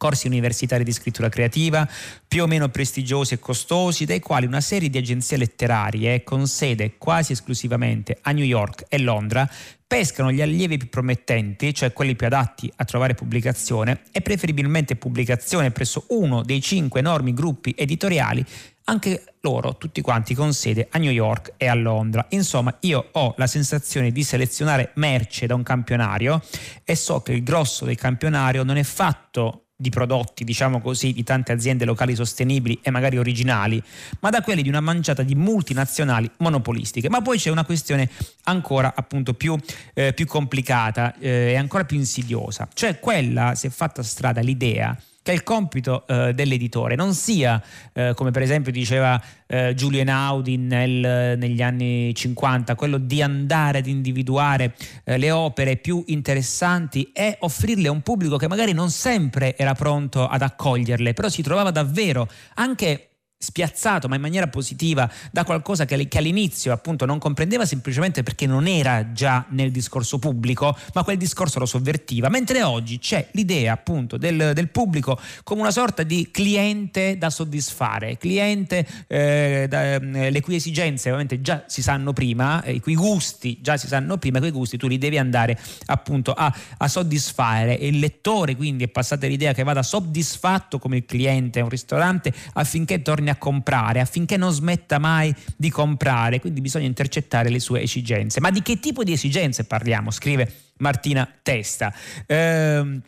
corsi 0.00 0.26
universitari 0.26 0.82
di 0.82 0.92
scrittura 0.92 1.28
creativa, 1.28 1.86
più 2.26 2.44
o 2.44 2.46
meno 2.46 2.70
prestigiosi 2.70 3.34
e 3.34 3.38
costosi, 3.38 4.06
dai 4.06 4.20
quali 4.20 4.46
una 4.46 4.62
serie 4.62 4.88
di 4.88 4.96
agenzie 4.96 5.36
letterarie 5.36 6.24
con 6.24 6.46
sede 6.46 6.96
quasi 6.96 7.32
esclusivamente 7.32 8.16
a 8.22 8.30
New 8.30 8.44
York 8.44 8.86
e 8.88 8.98
Londra 8.98 9.46
pescano 9.86 10.32
gli 10.32 10.40
allievi 10.40 10.78
più 10.78 10.88
promettenti, 10.88 11.74
cioè 11.74 11.92
quelli 11.92 12.16
più 12.16 12.26
adatti 12.26 12.72
a 12.76 12.84
trovare 12.84 13.14
pubblicazione, 13.14 14.02
e 14.10 14.22
preferibilmente 14.22 14.96
pubblicazione 14.96 15.70
presso 15.70 16.06
uno 16.10 16.42
dei 16.44 16.62
cinque 16.62 17.00
enormi 17.00 17.34
gruppi 17.34 17.74
editoriali 17.76 18.42
anche 18.84 19.24
loro, 19.40 19.76
tutti 19.76 20.00
quanti 20.00 20.34
con 20.34 20.54
sede 20.54 20.88
a 20.90 20.98
New 20.98 21.10
York 21.10 21.52
e 21.56 21.66
a 21.66 21.74
Londra. 21.74 22.26
Insomma, 22.30 22.76
io 22.80 23.10
ho 23.12 23.34
la 23.36 23.46
sensazione 23.46 24.10
di 24.12 24.22
selezionare 24.22 24.92
merce 24.94 25.46
da 25.46 25.54
un 25.54 25.62
campionario 25.62 26.42
e 26.84 26.94
so 26.96 27.20
che 27.20 27.32
il 27.32 27.42
grosso 27.42 27.84
del 27.84 27.96
campionario 27.96 28.62
non 28.62 28.76
è 28.76 28.82
fatto 28.82 29.66
di 29.80 29.88
prodotti, 29.88 30.44
diciamo 30.44 30.80
così, 30.80 31.12
di 31.12 31.22
tante 31.22 31.52
aziende 31.52 31.86
locali 31.86 32.14
sostenibili 32.14 32.78
e 32.82 32.90
magari 32.90 33.16
originali, 33.16 33.82
ma 34.20 34.28
da 34.28 34.42
quelli 34.42 34.62
di 34.62 34.68
una 34.68 34.80
manciata 34.80 35.22
di 35.22 35.34
multinazionali 35.34 36.30
monopolistiche. 36.38 37.08
Ma 37.08 37.22
poi 37.22 37.38
c'è 37.38 37.50
una 37.50 37.64
questione 37.64 38.10
ancora 38.44 38.92
appunto 38.94 39.32
più, 39.32 39.56
eh, 39.94 40.12
più 40.12 40.26
complicata 40.26 41.14
eh, 41.18 41.52
e 41.52 41.56
ancora 41.56 41.84
più 41.84 41.96
insidiosa, 41.96 42.68
cioè 42.74 43.00
quella 43.00 43.54
si 43.54 43.66
è 43.66 43.70
fatta 43.70 44.02
strada 44.02 44.40
l'idea 44.40 44.96
che 45.22 45.32
il 45.32 45.42
compito 45.42 46.06
eh, 46.06 46.32
dell'editore. 46.32 46.94
Non 46.94 47.14
sia, 47.14 47.62
eh, 47.92 48.12
come 48.14 48.30
per 48.30 48.42
esempio 48.42 48.72
diceva 48.72 49.20
eh, 49.46 49.74
Giulio 49.74 49.98
Einaudi 50.00 50.56
nel, 50.56 51.36
negli 51.38 51.60
anni 51.60 52.14
50, 52.14 52.74
quello 52.74 52.96
di 52.98 53.20
andare 53.20 53.78
ad 53.78 53.86
individuare 53.86 54.74
eh, 55.04 55.18
le 55.18 55.30
opere 55.30 55.76
più 55.76 56.02
interessanti 56.06 57.10
e 57.12 57.36
offrirle 57.40 57.88
a 57.88 57.92
un 57.92 58.00
pubblico 58.00 58.36
che 58.36 58.48
magari 58.48 58.72
non 58.72 58.90
sempre 58.90 59.56
era 59.56 59.74
pronto 59.74 60.26
ad 60.26 60.42
accoglierle, 60.42 61.12
però 61.12 61.28
si 61.28 61.42
trovava 61.42 61.70
davvero 61.70 62.26
anche 62.54 63.09
spiazzato 63.42 64.06
ma 64.06 64.16
in 64.16 64.20
maniera 64.20 64.48
positiva 64.48 65.10
da 65.32 65.44
qualcosa 65.44 65.86
che, 65.86 66.06
all'inizio 66.12 66.74
appunto 66.74 67.06
non 67.06 67.18
comprendeva 67.18 67.64
semplicemente 67.64 68.22
perché 68.22 68.46
non 68.46 68.66
era 68.66 69.12
già 69.12 69.46
nel 69.48 69.70
discorso 69.70 70.18
pubblico 70.18 70.76
ma 70.92 71.02
quel 71.02 71.16
discorso 71.16 71.58
lo 71.58 71.64
sovvertiva. 71.64 72.28
Mentre 72.28 72.62
oggi 72.62 72.98
c'è 72.98 73.28
l'idea 73.32 73.72
appunto 73.72 74.18
del, 74.18 74.52
del 74.54 74.68
pubblico 74.68 75.18
come 75.42 75.62
una 75.62 75.70
sorta 75.70 76.02
di 76.02 76.28
cliente 76.30 77.16
da 77.16 77.30
soddisfare 77.30 78.18
cliente 78.18 78.86
eh, 79.06 79.64
da, 79.70 79.94
eh, 79.94 80.30
le 80.30 80.40
cui 80.42 80.56
esigenze 80.56 81.08
ovviamente 81.08 81.40
già 81.40 81.64
si 81.66 81.80
sanno 81.80 82.12
prima 82.12 82.62
eh, 82.62 82.72
i 82.72 82.80
cui 82.80 82.94
gusti 82.94 83.58
già 83.62 83.78
si 83.78 83.86
sanno 83.86 84.18
prima 84.18 84.38
quei 84.38 84.50
gusti 84.50 84.76
tu 84.76 84.86
li 84.86 84.98
devi 84.98 85.16
andare 85.16 85.58
appunto 85.86 86.34
a, 86.34 86.54
a 86.76 86.88
soddisfare. 86.88 87.78
E 87.78 87.86
il 87.86 88.00
lettore 88.00 88.54
quindi 88.54 88.84
è 88.84 88.88
passata 88.88 89.26
l'idea 89.26 89.54
che 89.54 89.62
vada 89.62 89.82
soddisfatto 89.82 90.78
come 90.78 90.98
il 90.98 91.06
cliente 91.06 91.60
a 91.60 91.62
un 91.62 91.70
ristorante 91.70 92.34
affinché 92.52 93.00
torni 93.00 93.28
a 93.30 93.36
comprare 93.36 94.00
affinché 94.00 94.36
non 94.36 94.52
smetta 94.52 94.98
mai 94.98 95.34
di 95.56 95.70
comprare, 95.70 96.40
quindi 96.40 96.60
bisogna 96.60 96.86
intercettare 96.86 97.48
le 97.48 97.60
sue 97.60 97.82
esigenze. 97.82 98.40
Ma 98.40 98.50
di 98.50 98.62
che 98.62 98.78
tipo 98.78 99.02
di 99.04 99.12
esigenze 99.12 99.64
parliamo? 99.64 100.10
Scrive 100.10 100.52
Martina 100.78 101.28
Testa. 101.42 101.92
Eh, 102.26 103.00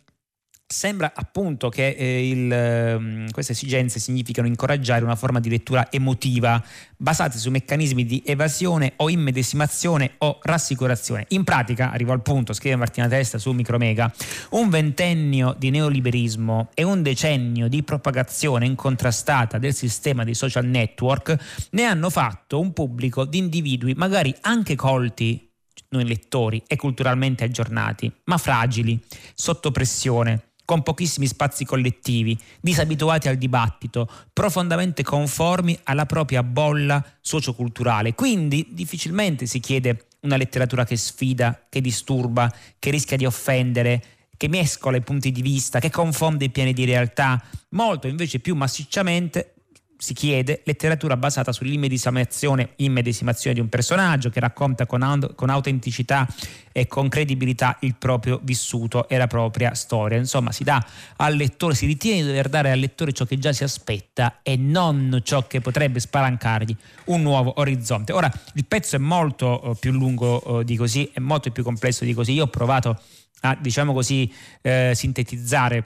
Sembra 0.72 1.12
appunto 1.14 1.68
che 1.68 1.88
eh, 1.88 2.30
il, 2.30 2.50
eh, 2.50 3.26
queste 3.30 3.52
esigenze 3.52 4.00
significano 4.00 4.46
incoraggiare 4.48 5.04
una 5.04 5.16
forma 5.16 5.38
di 5.38 5.50
lettura 5.50 5.92
emotiva 5.92 6.64
basata 6.96 7.36
su 7.36 7.50
meccanismi 7.50 8.06
di 8.06 8.22
evasione 8.24 8.94
o 8.96 9.10
immedesimazione 9.10 10.12
o 10.18 10.38
rassicurazione. 10.40 11.26
In 11.28 11.44
pratica, 11.44 11.92
arrivo 11.92 12.12
al 12.12 12.22
punto, 12.22 12.54
scrive 12.54 12.76
Martina 12.76 13.06
Testa 13.06 13.36
su 13.36 13.52
Micromega, 13.52 14.10
un 14.52 14.70
ventennio 14.70 15.54
di 15.58 15.68
neoliberismo 15.68 16.70
e 16.72 16.84
un 16.84 17.02
decennio 17.02 17.68
di 17.68 17.82
propagazione 17.82 18.64
incontrastata 18.64 19.58
del 19.58 19.74
sistema 19.74 20.24
dei 20.24 20.34
social 20.34 20.64
network 20.64 21.68
ne 21.72 21.84
hanno 21.84 22.08
fatto 22.08 22.58
un 22.58 22.72
pubblico 22.72 23.26
di 23.26 23.36
individui 23.36 23.92
magari 23.92 24.34
anche 24.40 24.74
colti 24.74 25.50
noi 25.90 26.06
lettori 26.06 26.62
e 26.66 26.76
culturalmente 26.76 27.44
aggiornati, 27.44 28.10
ma 28.24 28.38
fragili, 28.38 28.98
sotto 29.34 29.70
pressione, 29.70 30.51
con 30.72 30.82
pochissimi 30.82 31.26
spazi 31.26 31.66
collettivi, 31.66 32.34
disabituati 32.58 33.28
al 33.28 33.36
dibattito, 33.36 34.08
profondamente 34.32 35.02
conformi 35.02 35.78
alla 35.82 36.06
propria 36.06 36.42
bolla 36.42 37.04
socioculturale. 37.20 38.14
Quindi 38.14 38.68
difficilmente 38.70 39.44
si 39.44 39.60
chiede 39.60 40.06
una 40.20 40.38
letteratura 40.38 40.86
che 40.86 40.96
sfida, 40.96 41.66
che 41.68 41.82
disturba, 41.82 42.50
che 42.78 42.90
rischia 42.90 43.18
di 43.18 43.26
offendere, 43.26 44.02
che 44.34 44.48
mescola 44.48 44.96
i 44.96 45.02
punti 45.02 45.30
di 45.30 45.42
vista, 45.42 45.78
che 45.78 45.90
confonde 45.90 46.46
i 46.46 46.50
piani 46.50 46.72
di 46.72 46.86
realtà, 46.86 47.44
molto 47.70 48.06
invece 48.06 48.38
più 48.38 48.54
massicciamente 48.54 49.56
si 50.02 50.14
chiede, 50.14 50.62
letteratura 50.64 51.16
basata 51.16 51.52
sull'immedesimazione 51.52 52.70
immedesimazione 52.78 53.54
di 53.54 53.60
un 53.60 53.68
personaggio 53.68 54.30
che 54.30 54.40
racconta 54.40 54.84
con, 54.84 55.00
aut- 55.00 55.36
con, 55.36 55.48
autenticità 55.48 56.26
e 56.72 56.88
con 56.88 57.08
credibilità 57.08 57.76
il 57.82 57.94
proprio 57.94 58.40
vissuto 58.42 59.08
e 59.08 59.16
la 59.16 59.28
propria 59.28 59.74
storia. 59.74 60.18
Insomma, 60.18 60.50
si 60.50 60.64
dà 60.64 60.84
al 61.18 61.36
lettore, 61.36 61.76
si 61.76 61.86
ritiene 61.86 62.22
di 62.22 62.26
dover 62.26 62.48
dare 62.48 62.72
al 62.72 62.80
lettore 62.80 63.12
ciò 63.12 63.24
che 63.24 63.38
già 63.38 63.52
si 63.52 63.62
aspetta 63.62 64.40
e 64.42 64.56
non 64.56 65.20
ciò 65.22 65.46
che 65.46 65.60
potrebbe 65.60 66.00
spalancargli 66.00 66.74
un 67.04 67.22
nuovo 67.22 67.60
orizzonte. 67.60 68.12
Ora, 68.12 68.28
il 68.54 68.64
pezzo 68.64 68.96
è 68.96 68.98
molto 68.98 69.60
uh, 69.62 69.76
più 69.78 69.92
lungo 69.92 70.42
uh, 70.44 70.62
di 70.64 70.74
così, 70.74 71.08
è 71.12 71.20
molto 71.20 71.52
più 71.52 71.62
complesso 71.62 72.04
di 72.04 72.12
così. 72.12 72.32
Io 72.32 72.42
ho 72.42 72.48
provato 72.48 73.00
a, 73.42 73.56
diciamo 73.60 73.92
così, 73.92 74.32
eh, 74.62 74.90
sintetizzare 74.96 75.84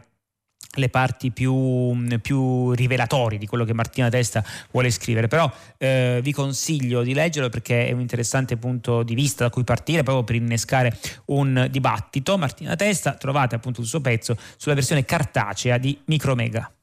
le 0.77 0.89
parti 0.89 1.31
più, 1.31 1.97
più 2.21 2.73
rivelatorie 2.73 3.39
di 3.39 3.47
quello 3.47 3.65
che 3.65 3.73
Martina 3.73 4.09
Testa 4.09 4.45
vuole 4.71 4.91
scrivere, 4.91 5.29
però 5.29 5.51
eh, 5.79 6.21
vi 6.23 6.33
consiglio 6.33 7.03
di 7.03 7.15
leggerlo 7.15 7.49
perché 7.49 7.89
è 7.89 7.93
un 7.93 8.01
interessante 8.01 8.57
punto 8.57 9.03
di 9.03 9.15
vista 9.15 9.45
da 9.45 9.51
cui 9.51 9.65
partire 9.65 10.03
proprio 10.03 10.25
per 10.25 10.37
innescare 10.37 10.97
un 11.27 11.69
dibattito. 11.71 12.39
Martina 12.39 12.77
Testa, 12.77 13.15
trovate 13.15 13.55
appunto 13.55 13.81
il 13.81 13.87
suo 13.87 14.01
pezzo 14.01 14.37
sulla 14.57 14.75
versione 14.75 15.05
cartacea 15.05 15.79
di 15.79 15.99
Micromega. 16.07 16.76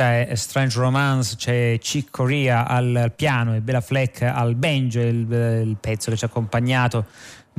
Questa 0.00 0.32
è 0.32 0.34
Strange 0.34 0.78
Romance, 0.78 1.36
c'è 1.36 1.78
Chick 1.78 2.10
Corea 2.10 2.66
al 2.66 3.12
piano 3.14 3.54
e 3.54 3.60
Bella 3.60 3.82
Fleck 3.82 4.22
al 4.22 4.54
banjo, 4.54 4.98
il, 4.98 5.30
il 5.30 5.76
pezzo 5.78 6.10
che 6.10 6.16
ci 6.16 6.24
ha 6.24 6.28
accompagnato 6.28 7.04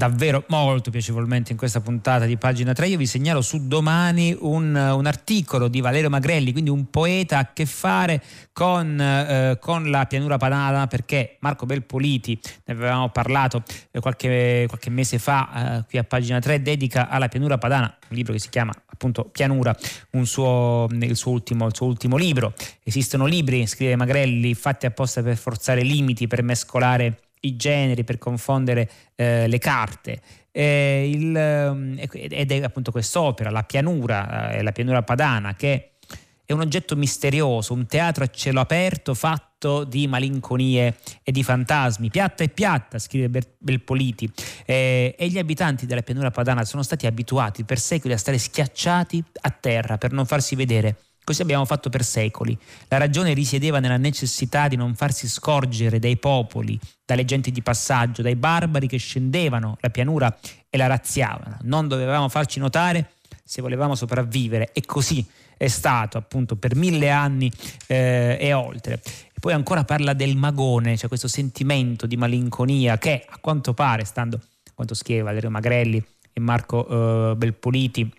davvero 0.02 0.44
molto 0.48 0.90
piacevolmente 0.90 1.52
in 1.52 1.60
questa 1.60 1.80
puntata 1.80 2.26
di 2.26 2.36
pagina 2.36 2.74
3. 2.74 2.88
Io 2.88 2.98
vi 2.98 3.06
segnalo 3.06 3.42
su 3.42 3.68
domani 3.68 4.36
un, 4.40 4.74
un 4.74 5.06
articolo 5.06 5.68
di 5.68 5.80
Valerio 5.80 6.10
Magrelli, 6.10 6.52
quindi 6.52 6.72
un 6.72 6.90
poeta 6.90 7.38
a 7.38 7.54
che 7.54 7.68
fare 7.68 8.20
con, 8.52 9.00
eh, 9.00 9.60
con 9.62 9.92
la 9.92 10.06
pianura 10.06 10.38
padana, 10.38 10.88
perché 10.88 11.38
Marco 11.42 11.68
Belpoliti, 11.68 12.40
ne 12.66 12.74
avevamo 12.74 13.10
parlato 13.10 13.62
eh, 13.92 14.00
qualche, 14.00 14.66
qualche, 14.68 14.90
mese 14.90 15.20
fa 15.20 15.78
eh, 15.78 15.86
qui 15.88 16.00
a 16.00 16.04
pagina 16.04 16.40
3, 16.40 16.64
dedica 16.64 17.08
alla 17.08 17.28
pianura 17.28 17.60
padana 17.60 17.96
un 18.10 18.18
libro 18.18 18.34
che 18.34 18.40
si 18.40 18.50
chiama 18.50 18.74
appunto 18.88 19.26
Pianura, 19.26 19.76
suo, 20.24 20.88
il, 20.90 21.16
suo 21.16 21.32
ultimo, 21.32 21.68
il 21.68 21.76
suo 21.76 21.86
ultimo 21.86 22.18
libro. 22.18 22.54
Esistono 22.84 23.28
libri, 23.28 23.68
scrive 23.68 23.96
Magrelli, 23.96 24.56
fatti 24.56 24.88
apposta 24.88 25.22
per 25.22 25.38
forzare 25.38 25.84
limiti, 25.84 26.26
per 26.26 26.42
mescolare 26.42 27.20
i 27.42 27.56
generi, 27.56 28.04
per 28.04 28.18
confondere 28.18 28.90
eh, 29.16 29.48
le 29.48 29.58
carte. 29.58 30.22
Eh, 30.52 31.10
il, 31.14 32.08
ed 32.12 32.52
è 32.52 32.62
appunto 32.64 32.92
quest'opera, 32.92 33.50
La 33.50 33.64
pianura, 33.64 34.52
eh, 34.52 34.64
la 34.64 34.72
pianura 34.72 35.04
padana, 35.04 35.56
che 35.56 35.92
è 36.46 36.54
un 36.54 36.60
oggetto 36.60 36.96
misterioso, 36.96 37.74
un 37.74 37.86
teatro 37.86 38.26
a 38.26 38.28
cielo 38.28 38.60
aperto 38.60 39.14
fatto 39.14 39.86
di 39.86 40.08
malinconie 40.08 40.98
e 41.24 41.32
di 41.32 41.44
fantasmi. 41.44 42.10
Piatta 42.10 42.44
e 42.44 42.50
piatta, 42.50 43.00
scrive 43.00 43.42
Belpoliti, 43.58 44.30
eh, 44.66 45.16
e 45.18 45.28
gli 45.30 45.38
abitanti 45.38 45.86
della 45.86 46.02
pianura 46.02 46.30
padana 46.30 46.66
sono 46.66 46.84
stati 46.84 47.06
abituati 47.06 47.64
per 47.64 47.80
secoli 47.80 48.14
a 48.14 48.18
stare 48.18 48.38
schiacciati 48.38 49.24
a 49.42 49.50
terra 49.50 49.98
per 49.98 50.12
non 50.12 50.26
farsi 50.26 50.56
vedere 50.56 50.98
Così 51.24 51.42
abbiamo 51.42 51.66
fatto 51.66 51.90
per 51.90 52.04
secoli. 52.04 52.58
La 52.88 52.98
ragione 52.98 53.34
risiedeva 53.34 53.80
nella 53.80 53.98
necessità 53.98 54.68
di 54.68 54.76
non 54.76 54.96
farsi 54.96 55.28
scorgere 55.28 56.00
dai 56.00 56.18
popoli, 56.18 56.80
dalle 57.06 57.26
genti 57.26 57.52
di 57.52 57.62
passaggio, 57.62 58.22
dai 58.22 58.36
barbari 58.36 58.88
che 58.88 58.98
scendevano 58.98 59.78
la 59.82 59.90
pianura 59.90 60.36
e 60.70 60.78
la 60.78 60.88
razziavano. 60.88 61.58
Non 61.62 61.88
dovevamo 61.88 62.28
farci 62.28 62.60
notare 62.60 63.12
se 63.44 63.62
volevamo 63.62 63.96
sopravvivere 63.96 64.72
e 64.74 64.84
così 64.86 65.26
è 65.58 65.68
stato 65.68 66.18
appunto 66.18 66.56
per 66.56 66.76
mille 66.76 67.10
anni 67.10 67.52
eh, 67.88 68.38
e 68.40 68.54
oltre. 68.54 69.00
Poi 69.40 69.54
ancora 69.54 69.84
parla 69.84 70.14
del 70.14 70.36
magone, 70.36 70.98
cioè 70.98 71.08
questo 71.08 71.28
sentimento 71.28 72.08
di 72.08 72.18
malinconia 72.18 72.98
che 72.98 73.26
a 73.28 73.38
quanto 73.40 73.74
pare, 73.74 74.06
stando 74.06 74.38
a 74.38 74.72
quanto 74.74 74.96
scrive 74.96 75.22
Valerio 75.22 75.50
Magrelli 75.50 76.04
e 76.34 76.40
Marco 76.40 77.32
eh, 77.32 77.36
Belpoliti, 77.36 78.12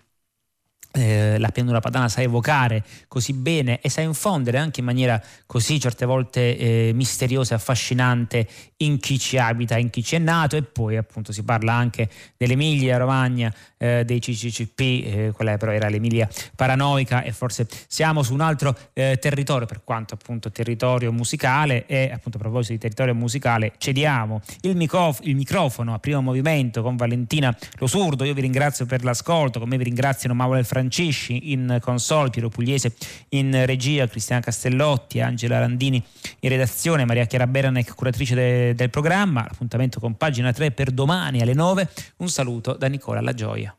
eh, 0.95 1.37
la 1.39 1.49
pianura 1.49 1.79
padana 1.79 2.07
sa 2.07 2.21
evocare 2.21 2.83
così 3.07 3.33
bene 3.33 3.81
e 3.81 3.89
sa 3.89 4.01
infondere 4.01 4.59
anche 4.59 4.79
in 4.79 4.85
maniera 4.85 5.19
così 5.47 5.79
certe 5.79 6.05
volte 6.05 6.55
eh, 6.55 6.91
misteriosa 6.93 7.53
e 7.53 7.57
affascinante 7.57 8.47
in 8.85 8.99
chi 8.99 9.17
ci 9.19 9.37
abita, 9.37 9.77
in 9.77 9.89
chi 9.89 10.03
ci 10.03 10.15
è 10.15 10.19
nato 10.19 10.55
e 10.55 10.63
poi 10.63 10.97
appunto 10.97 11.31
si 11.31 11.43
parla 11.43 11.73
anche 11.73 12.09
dell'Emilia 12.37 12.97
Romagna, 12.97 13.53
eh, 13.77 14.03
dei 14.05 14.19
CCCP, 14.19 14.79
eh, 14.79 15.31
quella 15.33 15.57
però 15.57 15.71
era 15.71 15.89
l'Emilia 15.89 16.27
paranoica 16.55 17.23
e 17.23 17.31
forse 17.31 17.67
siamo 17.87 18.23
su 18.23 18.33
un 18.33 18.41
altro 18.41 18.75
eh, 18.93 19.17
territorio 19.19 19.65
per 19.65 19.81
quanto 19.83 20.13
appunto 20.13 20.51
territorio 20.51 21.11
musicale 21.11 21.85
e 21.85 22.11
appunto 22.13 22.37
a 22.37 22.41
proposito 22.41 22.73
di 22.73 22.79
territorio 22.79 23.13
musicale 23.13 23.73
cediamo 23.77 24.41
il, 24.61 24.75
microf- 24.75 25.25
il 25.25 25.35
microfono 25.35 25.93
a 25.93 25.99
primo 25.99 26.21
movimento 26.21 26.81
con 26.81 26.95
Valentina 26.95 27.55
Losurdo, 27.77 28.23
io 28.23 28.33
vi 28.33 28.41
ringrazio 28.41 28.85
per 28.85 29.03
l'ascolto, 29.03 29.59
con 29.59 29.69
me 29.69 29.77
vi 29.77 29.83
ringraziano 29.83 30.33
Mauro 30.33 30.63
Francisci 30.63 31.51
in 31.51 31.77
console, 31.81 32.29
Piero 32.29 32.49
Pugliese 32.49 32.93
in 33.29 33.65
regia, 33.65 34.07
Cristiana 34.07 34.41
Castellotti, 34.41 35.19
Angela 35.19 35.59
Randini 35.59 36.03
in 36.39 36.49
redazione, 36.49 37.05
Maria 37.05 37.25
Chiara 37.25 37.47
Beranec, 37.47 37.93
curatrice 37.95 38.35
de- 38.35 38.72
del 38.75 38.89
programma. 38.89 39.43
L'appuntamento 39.43 39.99
con 39.99 40.15
pagina 40.15 40.51
3 40.51 40.71
per 40.71 40.91
domani 40.91 41.41
alle 41.41 41.53
9. 41.53 41.89
Un 42.17 42.29
saluto 42.29 42.73
da 42.73 42.87
Nicola 42.87 43.21
La 43.21 43.33
Gioia. 43.33 43.75